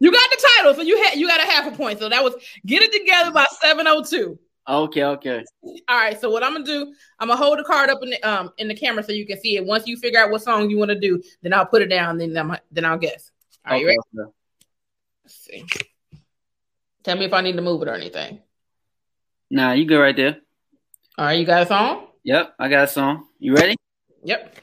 You 0.00 0.12
got 0.12 0.30
the 0.30 0.48
title, 0.56 0.74
so 0.74 0.82
you 0.82 1.02
had 1.02 1.18
you 1.18 1.26
got 1.26 1.40
a 1.40 1.46
half 1.46 1.72
a 1.72 1.76
point. 1.76 1.98
So 1.98 2.08
that 2.08 2.22
was 2.22 2.34
get 2.66 2.82
it 2.82 2.92
together 2.92 3.30
by 3.30 3.46
seven 3.60 3.86
oh 3.86 4.02
two. 4.02 4.38
Okay, 4.68 5.04
okay. 5.04 5.44
All 5.88 5.96
right. 5.96 6.20
So 6.20 6.28
what 6.28 6.42
I'm 6.42 6.52
gonna 6.52 6.64
do? 6.64 6.92
I'm 7.20 7.28
gonna 7.28 7.40
hold 7.40 7.58
the 7.58 7.64
card 7.64 7.88
up 7.88 8.02
in 8.02 8.10
the 8.10 8.22
um 8.28 8.50
in 8.58 8.68
the 8.68 8.74
camera 8.74 9.02
so 9.02 9.12
you 9.12 9.26
can 9.26 9.40
see 9.40 9.56
it. 9.56 9.64
Once 9.64 9.86
you 9.86 9.96
figure 9.96 10.18
out 10.18 10.30
what 10.30 10.42
song 10.42 10.68
you 10.70 10.76
want 10.76 10.90
to 10.90 10.98
do, 10.98 11.22
then 11.42 11.52
I'll 11.52 11.66
put 11.66 11.82
it 11.82 11.88
down. 11.88 12.18
Then 12.18 12.36
I'm, 12.36 12.56
then 12.70 12.84
I'll 12.84 12.98
guess. 12.98 13.30
All 13.64 13.72
right, 13.72 13.80
you 13.80 13.86
ready? 13.86 13.98
okay. 14.18 14.30
Let's 15.24 15.36
see. 15.36 15.64
Tell 17.04 17.16
me 17.16 17.24
if 17.24 17.32
I 17.32 17.40
need 17.40 17.56
to 17.56 17.62
move 17.62 17.82
it 17.82 17.88
or 17.88 17.94
anything. 17.94 18.40
Nah, 19.50 19.72
you 19.72 19.84
good 19.86 20.00
right 20.00 20.16
there. 20.16 20.38
All 21.16 21.26
right, 21.26 21.38
you 21.38 21.46
got 21.46 21.62
a 21.62 21.66
song? 21.66 22.08
Yep, 22.24 22.54
I 22.58 22.68
got 22.68 22.84
a 22.84 22.88
song. 22.88 23.28
You 23.38 23.54
ready? 23.54 23.76
Yep. 24.24 24.56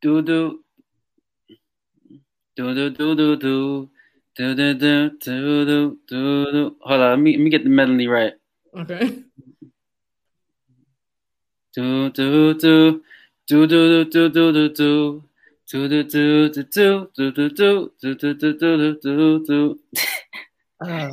Do 0.00 0.22
do 0.22 0.60
do 2.56 2.74
do 2.74 2.90
do 2.90 3.14
do 3.14 3.14
do 3.14 3.36
do 3.36 3.90
do 4.36 4.54
do 4.54 4.74
do 4.74 5.10
do 5.18 5.64
do 5.64 5.98
do. 6.08 6.76
Hold 6.82 7.00
on, 7.00 7.10
let 7.10 7.18
me 7.18 7.36
let 7.36 7.42
me 7.44 7.50
get 7.50 7.64
the 7.64 7.70
melody 7.70 8.08
right. 8.08 8.34
Okay. 8.76 9.22
Do 11.74 12.10
do 12.10 12.54
do 12.54 13.02
do 13.46 13.66
do 13.66 14.04
do 14.04 14.28
do 14.30 14.52
do 14.52 14.68
do. 14.68 15.24
Do 15.72 15.88
do 15.88 16.02
do 16.02 16.48
do 16.48 16.64
do 16.64 17.06
do 17.14 17.30
do 17.30 17.48
do 17.48 17.90
do 18.00 18.34
do 18.34 18.34
do 18.34 18.54
do 18.54 18.98
do 19.02 19.44
do. 19.46 19.80
Uh, 20.80 21.10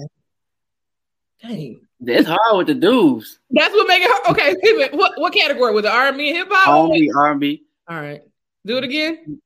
dang. 1.41 1.81
It's 1.99 2.27
hard 2.27 2.57
with 2.57 2.67
the 2.67 2.73
dudes. 2.73 3.39
That's 3.51 3.73
what 3.73 3.87
make 3.87 4.01
it 4.01 4.09
hard. 4.09 4.37
Okay. 4.37 4.95
What 4.95 5.19
what 5.19 5.33
category 5.33 5.73
was 5.73 5.85
it? 5.85 5.91
R 5.91 6.07
and 6.07 6.17
B 6.17 6.29
and 6.29 6.37
hip 6.37 6.47
hop? 6.49 6.89
R&B, 6.89 7.11
R&B. 7.15 7.63
All 7.89 7.99
right. 7.99 8.21
Do 8.65 8.77
it 8.77 8.83
again. 8.83 9.39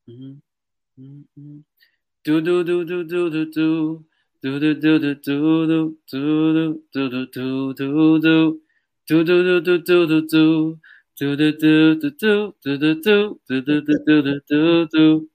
Do 2.23 2.39
do 2.41 2.63
do 2.63 2.85
do 2.85 3.03
do 3.03 3.29
do 3.29 3.45
do. 3.51 4.05
Do 4.43 4.59
do 4.59 4.73
do 4.75 4.99
do 4.99 5.15
do 5.15 5.55
do 5.55 5.97
do 6.07 6.83
do 6.93 6.93
do 6.93 7.25
do 7.25 7.73
do 7.73 8.19
do. 8.19 8.61
Do 9.07 9.23
do 9.23 9.43
do 9.43 9.61
do 9.61 9.77
do 9.81 10.07
do 10.07 10.21
do. 10.27 10.79
Do 11.19 11.35
do 11.35 11.51
do 11.51 11.95
do 11.95 12.11
do 12.11 12.53
do 12.63 12.77
do 12.77 12.95
do 12.95 13.61
do 13.61 13.81
do 13.81 13.81
do 13.81 14.21
do 14.21 14.41
do 14.47 14.87
do. 14.87 15.29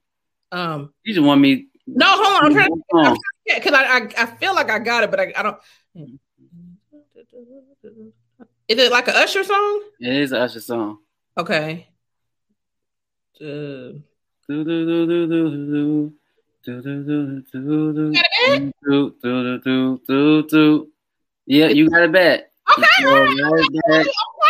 Um. 0.51 0.93
You 1.03 1.13
just 1.13 1.25
want 1.25 1.41
me 1.41 1.67
No, 1.85 2.05
hold 2.09 2.37
on. 2.37 2.45
I'm 2.45 2.53
trying 2.53 2.69
to 2.69 2.83
Oh, 2.93 3.17
because 3.55 3.73
I, 3.73 3.83
I 3.83 4.09
I 4.17 4.25
feel 4.25 4.55
like 4.55 4.69
I 4.69 4.79
got 4.79 5.03
it, 5.03 5.11
but 5.11 5.19
I, 5.19 5.33
I 5.35 5.43
don't. 5.43 5.57
Is 8.67 8.77
it 8.77 8.91
like 8.91 9.07
a 9.07 9.15
Usher 9.17 9.43
song? 9.43 9.81
It 9.99 10.15
is 10.15 10.31
an 10.31 10.41
Usher 10.41 10.59
song. 10.61 10.99
Okay. 11.37 11.87
Uh, 13.39 13.99
Do, 14.49 14.63
do, 14.63 14.63
do, 14.63 15.05
do, 15.05 15.27
do, 15.27 15.49
do, 15.51 16.13
Yeah, 21.49 21.67
you 21.67 21.89
got 21.89 22.03
it 22.03 22.11
back. 22.11 22.51
Okay, 22.69 22.85
You 22.99 23.07
all 23.07 23.21
right, 23.21 23.37
got 23.37 23.53
it 23.55 23.71
back. 23.89 24.05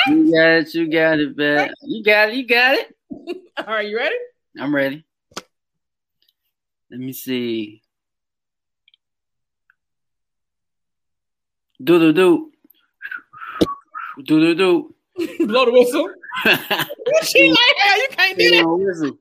You 0.08 0.32
got 0.34 0.50
it. 0.50 0.74
You 0.74 0.92
got 0.92 1.20
it 1.20 1.38
back. 1.38 1.72
You 1.84 2.04
got 2.04 2.30
it. 2.30 2.36
You 2.36 2.48
got 2.48 2.74
it. 2.74 2.96
all 3.60 3.66
right, 3.68 3.88
you 3.88 3.96
ready? 3.96 4.16
I'm 4.60 4.74
ready. 4.74 5.06
Let 6.90 7.00
me 7.00 7.14
see. 7.14 7.84
Do 11.84 12.00
do 12.00 12.14
do. 12.14 12.52
Do 14.26 14.40
do 14.40 14.56
do. 14.56 14.96
Blow 15.46 15.66
the 15.66 15.72
whistle. 15.72 16.10
she 17.26 17.52
like 17.52 17.76
hell, 17.78 17.98
you 18.00 18.08
can't 18.10 18.38
do 18.40 18.50
that. 18.50 19.18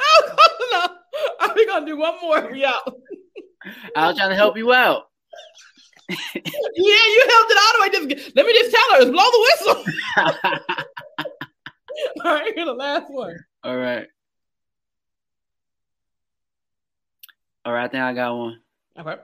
Oh, 0.00 0.58
no. 0.72 1.26
I'm 1.40 1.66
gonna 1.66 1.86
do 1.86 1.96
one 1.96 2.20
more 2.20 2.54
y'all. 2.54 3.00
I 3.96 4.08
was 4.08 4.16
trying 4.16 4.30
to 4.30 4.36
help 4.36 4.56
you 4.56 4.72
out. 4.72 5.04
Yeah, 6.80 6.84
you 6.84 7.26
helped 7.28 7.50
it 7.50 7.58
all 7.58 7.72
the 7.74 7.80
way. 7.80 8.14
Just 8.14 8.36
let 8.36 8.46
me 8.46 8.54
just 8.54 8.70
tell 8.70 8.92
her, 8.92 9.02
it's 9.02 9.10
blow 9.10 9.30
the 9.30 9.40
whistle. 9.46 10.74
All 12.24 12.34
right, 12.34 12.52
here's 12.54 12.66
the 12.66 12.72
last 12.72 13.10
one. 13.10 13.36
All 13.64 13.76
right. 13.76 14.06
All 17.64 17.72
right, 17.72 17.84
I 17.84 17.88
think 17.88 18.02
I 18.02 18.14
got 18.14 18.36
one. 18.36 18.60
Okay. 18.98 19.16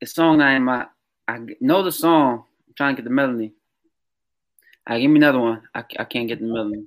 The 0.00 0.06
song 0.06 0.40
I 0.40 0.52
am 0.52 0.68
I, 0.68 0.86
I 1.28 1.38
know 1.60 1.82
the 1.82 1.92
song. 1.92 2.44
I'm 2.66 2.74
trying 2.76 2.96
to 2.96 3.02
get 3.02 3.08
the 3.08 3.14
melody. 3.14 3.52
I 4.86 5.00
give 5.00 5.10
me 5.10 5.18
another 5.18 5.38
one. 5.38 5.62
I, 5.74 5.84
I 5.98 6.04
can't 6.04 6.28
get 6.28 6.40
the 6.40 6.46
melody. 6.46 6.86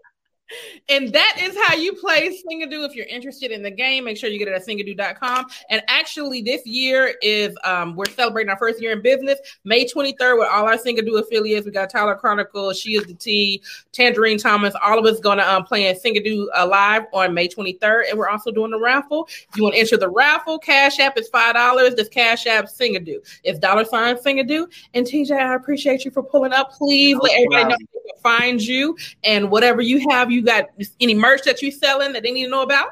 And 0.89 1.11
that 1.13 1.37
is 1.41 1.57
how 1.65 1.75
you 1.75 1.93
play 1.93 2.29
Singadoo. 2.29 2.85
If 2.85 2.95
you're 2.95 3.05
interested 3.05 3.51
in 3.51 3.61
the 3.61 3.71
game, 3.71 4.05
make 4.05 4.17
sure 4.17 4.29
you 4.29 4.39
get 4.39 4.47
it 4.47 4.53
at 4.53 4.65
singadoo.com. 4.65 5.45
And 5.69 5.81
actually, 5.87 6.41
this 6.41 6.65
year 6.65 7.15
is 7.21 7.55
um, 7.63 7.95
we're 7.95 8.05
celebrating 8.05 8.49
our 8.49 8.57
first 8.57 8.81
year 8.81 8.91
in 8.91 9.01
business. 9.01 9.39
May 9.63 9.85
23rd 9.85 10.39
with 10.39 10.47
all 10.51 10.65
our 10.65 10.77
Singadoo 10.77 11.19
affiliates. 11.19 11.65
We 11.65 11.71
got 11.71 11.89
Tyler 11.89 12.15
Chronicle, 12.15 12.73
She 12.73 12.95
is 12.95 13.05
the 13.05 13.13
T, 13.13 13.61
Tangerine 13.91 14.37
Thomas. 14.37 14.73
All 14.83 14.99
of 14.99 15.05
us 15.05 15.19
going 15.19 15.37
to 15.37 15.49
um, 15.49 15.63
play 15.63 15.87
in 15.87 15.95
Singadoo 15.95 16.47
uh, 16.55 16.67
live 16.67 17.03
on 17.13 17.33
May 17.33 17.47
23rd. 17.47 18.09
And 18.09 18.17
we're 18.17 18.29
also 18.29 18.51
doing 18.51 18.71
the 18.71 18.79
raffle. 18.79 19.27
If 19.49 19.57
you 19.57 19.63
want 19.63 19.75
to 19.75 19.81
enter 19.81 19.97
the 19.97 20.09
raffle, 20.09 20.59
Cash 20.59 20.99
App 20.99 21.17
is 21.17 21.29
$5. 21.29 21.95
This 21.95 22.09
Cash 22.09 22.47
App 22.47 22.65
Singadoo. 22.65 23.17
It's 23.43 23.59
dollar 23.59 23.85
sign 23.85 24.15
Singadoo. 24.15 24.67
And 24.93 25.05
TJ, 25.05 25.31
I 25.31 25.55
appreciate 25.55 26.05
you 26.05 26.11
for 26.11 26.23
pulling 26.23 26.53
up. 26.53 26.71
Please 26.71 27.17
let 27.21 27.33
everybody 27.33 27.69
know 27.69 27.77
find 28.21 28.61
you 28.61 28.97
and 29.23 29.49
whatever 29.51 29.81
you 29.81 30.07
have. 30.09 30.31
You 30.31 30.41
got 30.41 30.65
any 30.99 31.15
merch 31.15 31.43
that 31.43 31.61
you 31.61 31.71
selling 31.71 32.13
that 32.13 32.23
they 32.23 32.31
need 32.31 32.45
to 32.45 32.49
know 32.51 32.61
about? 32.63 32.89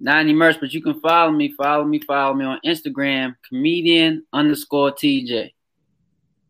Not 0.00 0.18
any 0.18 0.32
merch, 0.32 0.56
but 0.60 0.72
you 0.74 0.82
can 0.82 1.00
follow 1.00 1.30
me. 1.30 1.52
Follow 1.52 1.84
me. 1.84 2.00
Follow 2.00 2.34
me 2.34 2.44
on 2.44 2.60
Instagram, 2.64 3.36
comedian 3.48 4.24
underscore 4.32 4.92
TJ. 4.92 5.52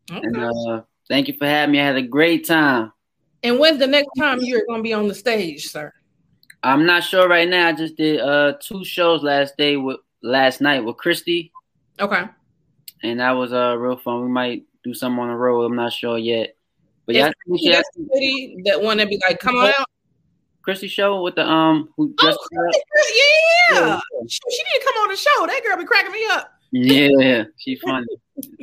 And 0.09 0.37
uh, 0.37 0.81
thank 1.07 1.27
you 1.27 1.35
for 1.37 1.45
having 1.45 1.73
me. 1.73 1.79
I 1.79 1.85
had 1.85 1.95
a 1.95 2.01
great 2.01 2.45
time. 2.45 2.91
And 3.43 3.59
when's 3.59 3.79
the 3.79 3.87
next 3.87 4.09
time 4.17 4.39
you're 4.41 4.65
going 4.67 4.79
to 4.79 4.83
be 4.83 4.93
on 4.93 5.07
the 5.07 5.15
stage, 5.15 5.67
sir? 5.67 5.93
I'm 6.63 6.85
not 6.85 7.03
sure 7.03 7.27
right 7.27 7.47
now. 7.47 7.67
I 7.67 7.73
just 7.73 7.95
did 7.95 8.19
uh 8.19 8.53
two 8.59 8.83
shows 8.83 9.21
last 9.21 9.55
day 9.55 9.77
with 9.77 9.97
last 10.23 10.61
night 10.61 10.83
with 10.83 10.97
Christy, 10.97 11.51
Okay. 11.99 12.23
and 13.03 13.19
that 13.19 13.31
was 13.33 13.53
uh 13.53 13.77
real 13.77 13.97
fun. 13.97 14.23
We 14.23 14.29
might 14.29 14.63
do 14.83 14.95
something 14.95 15.19
on 15.19 15.27
the 15.27 15.35
road. 15.35 15.63
I'm 15.65 15.75
not 15.75 15.93
sure 15.93 16.17
yet. 16.17 16.54
But 17.05 17.15
yeah, 17.15 17.27
I 17.27 17.31
that 18.65 18.79
one 18.81 18.97
that 18.97 19.09
be 19.09 19.21
like, 19.27 19.39
come 19.39 19.55
on 19.55 19.67
out? 19.67 19.85
Christy 20.63 20.87
show 20.87 21.21
with 21.21 21.35
the 21.35 21.47
um 21.47 21.89
who 21.95 22.13
Oh, 22.19 22.25
just 22.25 22.39
yeah. 23.71 23.99
She, 24.27 24.39
she 24.49 24.63
need 24.63 24.79
to 24.79 24.85
come 24.85 24.95
on 25.03 25.09
the 25.09 25.15
show. 25.15 25.45
That 25.45 25.61
girl 25.63 25.77
be 25.77 25.85
cracking 25.85 26.11
me 26.11 26.25
up. 26.31 26.51
yeah, 26.71 27.43
she 27.57 27.75
funny, 27.75 28.07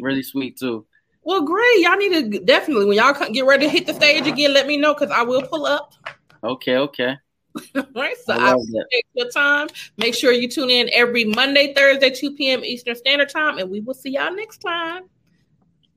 really 0.00 0.22
sweet 0.22 0.58
too. 0.58 0.84
Well, 1.24 1.42
great. 1.42 1.78
Y'all 1.78 1.96
need 1.96 2.32
to 2.32 2.40
definitely, 2.44 2.86
when 2.86 2.96
y'all 2.96 3.14
get 3.30 3.46
ready 3.46 3.66
to 3.66 3.70
hit 3.70 3.86
the 3.86 3.94
stage 3.94 4.26
again, 4.26 4.52
let 4.52 4.66
me 4.66 4.76
know 4.76 4.92
because 4.94 5.10
I 5.12 5.22
will 5.22 5.42
pull 5.42 5.66
up. 5.66 5.94
Okay, 6.42 6.76
okay. 6.76 7.16
All 7.76 7.84
right. 7.94 8.16
So 8.24 8.32
I 8.32 8.36
I 8.36 8.48
love 8.48 8.56
will 8.56 8.66
that. 8.72 8.86
take 8.92 9.06
your 9.14 9.30
time. 9.30 9.68
Make 9.98 10.16
sure 10.16 10.32
you 10.32 10.48
tune 10.48 10.70
in 10.70 10.90
every 10.92 11.24
Monday, 11.24 11.72
Thursday, 11.74 12.10
2 12.10 12.34
p.m. 12.34 12.64
Eastern 12.64 12.96
Standard 12.96 13.28
Time, 13.28 13.58
and 13.58 13.70
we 13.70 13.80
will 13.80 13.94
see 13.94 14.10
y'all 14.10 14.34
next 14.34 14.58
time. 14.58 15.04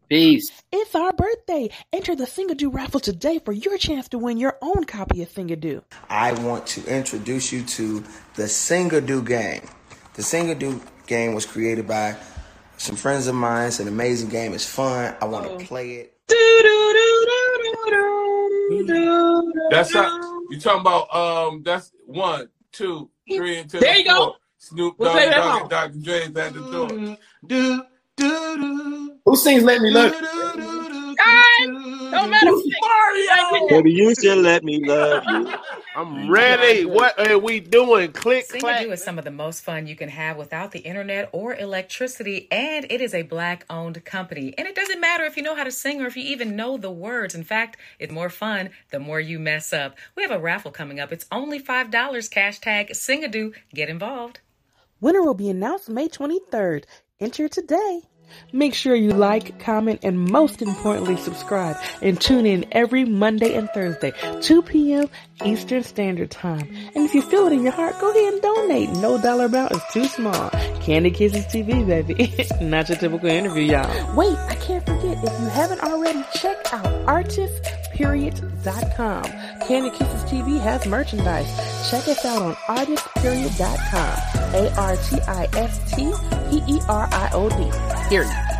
Peace. 0.09 0.51
It's 0.71 0.93
our 0.95 1.11
birthday. 1.13 1.69
Enter 1.91 2.15
the 2.15 2.25
Singadoo 2.25 2.73
raffle 2.73 2.99
today 2.99 3.39
for 3.43 3.51
your 3.51 3.77
chance 3.77 4.07
to 4.09 4.17
win 4.17 4.37
your 4.37 4.57
own 4.61 4.83
copy 4.83 5.21
of 5.23 5.29
Singadoo. 5.33 5.81
I 6.09 6.33
want 6.33 6.67
to 6.67 6.85
introduce 6.85 7.51
you 7.51 7.63
to 7.63 8.03
the 8.35 8.43
Singadoo 8.43 9.25
game. 9.25 9.67
The 10.13 10.21
Singadoo 10.21 10.79
game 11.07 11.33
was 11.33 11.45
created 11.45 11.87
by 11.87 12.15
some 12.77 12.95
friends 12.95 13.27
of 13.27 13.35
mine. 13.35 13.67
It's 13.67 13.79
an 13.79 13.87
amazing 13.87 14.29
game. 14.29 14.53
It's 14.53 14.65
fun. 14.69 15.15
I 15.21 15.25
want 15.25 15.59
to 15.59 15.65
play 15.65 15.93
it. 15.95 16.11
That's 19.71 19.93
how 19.93 20.19
you 20.49 20.59
talking 20.59 20.81
about. 20.81 21.13
Um, 21.15 21.63
that's 21.63 21.91
one, 22.05 22.49
two, 22.71 23.09
three, 23.29 23.59
and 23.59 23.69
two. 23.69 23.79
There 23.79 23.97
you 23.97 24.05
go. 24.05 24.15
four. 24.25 24.35
Snoop 24.57 24.95
We'll 24.97 25.13
Dogg, 25.13 25.17
play 25.21 25.29
Dogg. 25.31 25.69
Dr. 25.69 25.97
Dre's 25.99 26.35
at 26.35 26.53
the 26.53 26.71
door. 26.71 26.87
Do, 26.87 27.17
do, 27.45 27.83
do. 28.17 28.94
Who 29.25 29.35
sings 29.35 29.63
Let 29.63 29.81
Me 29.81 29.89
Love? 29.89 30.13
Don't 32.11 32.29
matter. 32.29 32.51
Mario. 32.51 33.67
Baby, 33.69 33.91
you 33.91 34.13
should 34.13 34.38
let 34.38 34.63
me 34.63 34.85
love 34.85 35.23
you. 35.27 35.51
I'm 35.95 36.29
ready. 36.29 36.85
What 36.85 37.17
are 37.19 37.39
we 37.39 37.59
doing? 37.59 38.11
Click, 38.11 38.47
clack. 38.47 38.85
Singadoo 38.85 38.91
is 38.91 39.03
some 39.03 39.17
of 39.17 39.25
the 39.25 39.31
most 39.31 39.61
fun 39.61 39.88
you 39.88 39.95
can 39.95 40.09
have 40.09 40.38
without 40.38 40.71
the 40.71 40.79
internet 40.79 41.29
or 41.31 41.55
electricity, 41.55 42.47
and 42.51 42.85
it 42.89 43.01
is 43.01 43.15
a 43.15 43.23
black 43.23 43.65
owned 43.69 44.05
company. 44.05 44.53
And 44.57 44.67
it 44.67 44.75
doesn't 44.75 45.01
matter 45.01 45.23
if 45.23 45.38
you 45.38 45.43
know 45.43 45.55
how 45.55 45.63
to 45.63 45.71
sing 45.71 46.01
or 46.01 46.05
if 46.05 46.15
you 46.15 46.23
even 46.23 46.55
know 46.55 46.77
the 46.77 46.91
words. 46.91 47.33
In 47.33 47.43
fact, 47.43 47.77
it's 47.97 48.13
more 48.13 48.29
fun 48.29 48.69
the 48.91 48.99
more 48.99 49.19
you 49.19 49.39
mess 49.39 49.73
up. 49.73 49.97
We 50.15 50.21
have 50.21 50.31
a 50.31 50.39
raffle 50.39 50.71
coming 50.71 50.99
up. 50.99 51.11
It's 51.11 51.25
only 51.31 51.59
$5. 51.59 52.29
Cash 52.29 52.59
tag 52.59 52.89
Singadoo. 52.89 53.55
Get 53.73 53.89
involved. 53.89 54.41
Winner 55.01 55.23
will 55.23 55.33
be 55.33 55.49
announced 55.49 55.89
May 55.89 56.09
23rd. 56.09 56.83
Enter 57.19 57.47
today. 57.47 58.01
Make 58.51 58.73
sure 58.73 58.95
you 58.95 59.11
like, 59.11 59.59
comment, 59.59 60.01
and 60.03 60.19
most 60.19 60.61
importantly, 60.61 61.17
subscribe 61.17 61.77
and 62.01 62.19
tune 62.19 62.45
in 62.45 62.65
every 62.71 63.05
Monday 63.05 63.53
and 63.55 63.69
Thursday, 63.69 64.13
2 64.41 64.61
p.m. 64.61 65.09
Eastern 65.43 65.83
Standard 65.83 66.31
Time. 66.31 66.73
And 66.95 67.05
if 67.05 67.13
you 67.13 67.21
feel 67.21 67.47
it 67.47 67.53
in 67.53 67.63
your 67.63 67.73
heart, 67.73 67.99
go 67.99 68.11
ahead 68.11 68.33
and 68.33 68.41
donate. 68.41 68.89
No 69.01 69.21
dollar 69.21 69.45
amount 69.45 69.73
is 69.73 69.81
too 69.91 70.05
small. 70.05 70.49
Candy 70.81 71.11
Kisses 71.11 71.45
TV, 71.45 71.85
baby. 71.85 72.33
Not 72.61 72.89
your 72.89 72.97
typical 72.97 73.29
interview, 73.29 73.63
y'all. 73.63 74.15
Wait, 74.15 74.38
I 74.38 74.55
can't 74.55 74.85
forget, 74.85 75.17
if 75.23 75.39
you 75.41 75.47
haven't 75.47 75.81
already, 75.81 76.23
check 76.33 76.57
out 76.73 76.85
artistperiod.com. 77.95 79.23
Candy 79.67 79.89
Kisses 79.91 80.23
TV 80.25 80.60
has 80.60 80.86
merchandise. 80.86 81.47
Check 81.89 82.08
us 82.08 82.23
out 82.25 82.41
on 82.41 82.55
artistperiod.com. 82.55 84.19
A-R-T-I-S-T-P-E-R-I-O-D. 84.55 85.29
Period. 88.10 88.54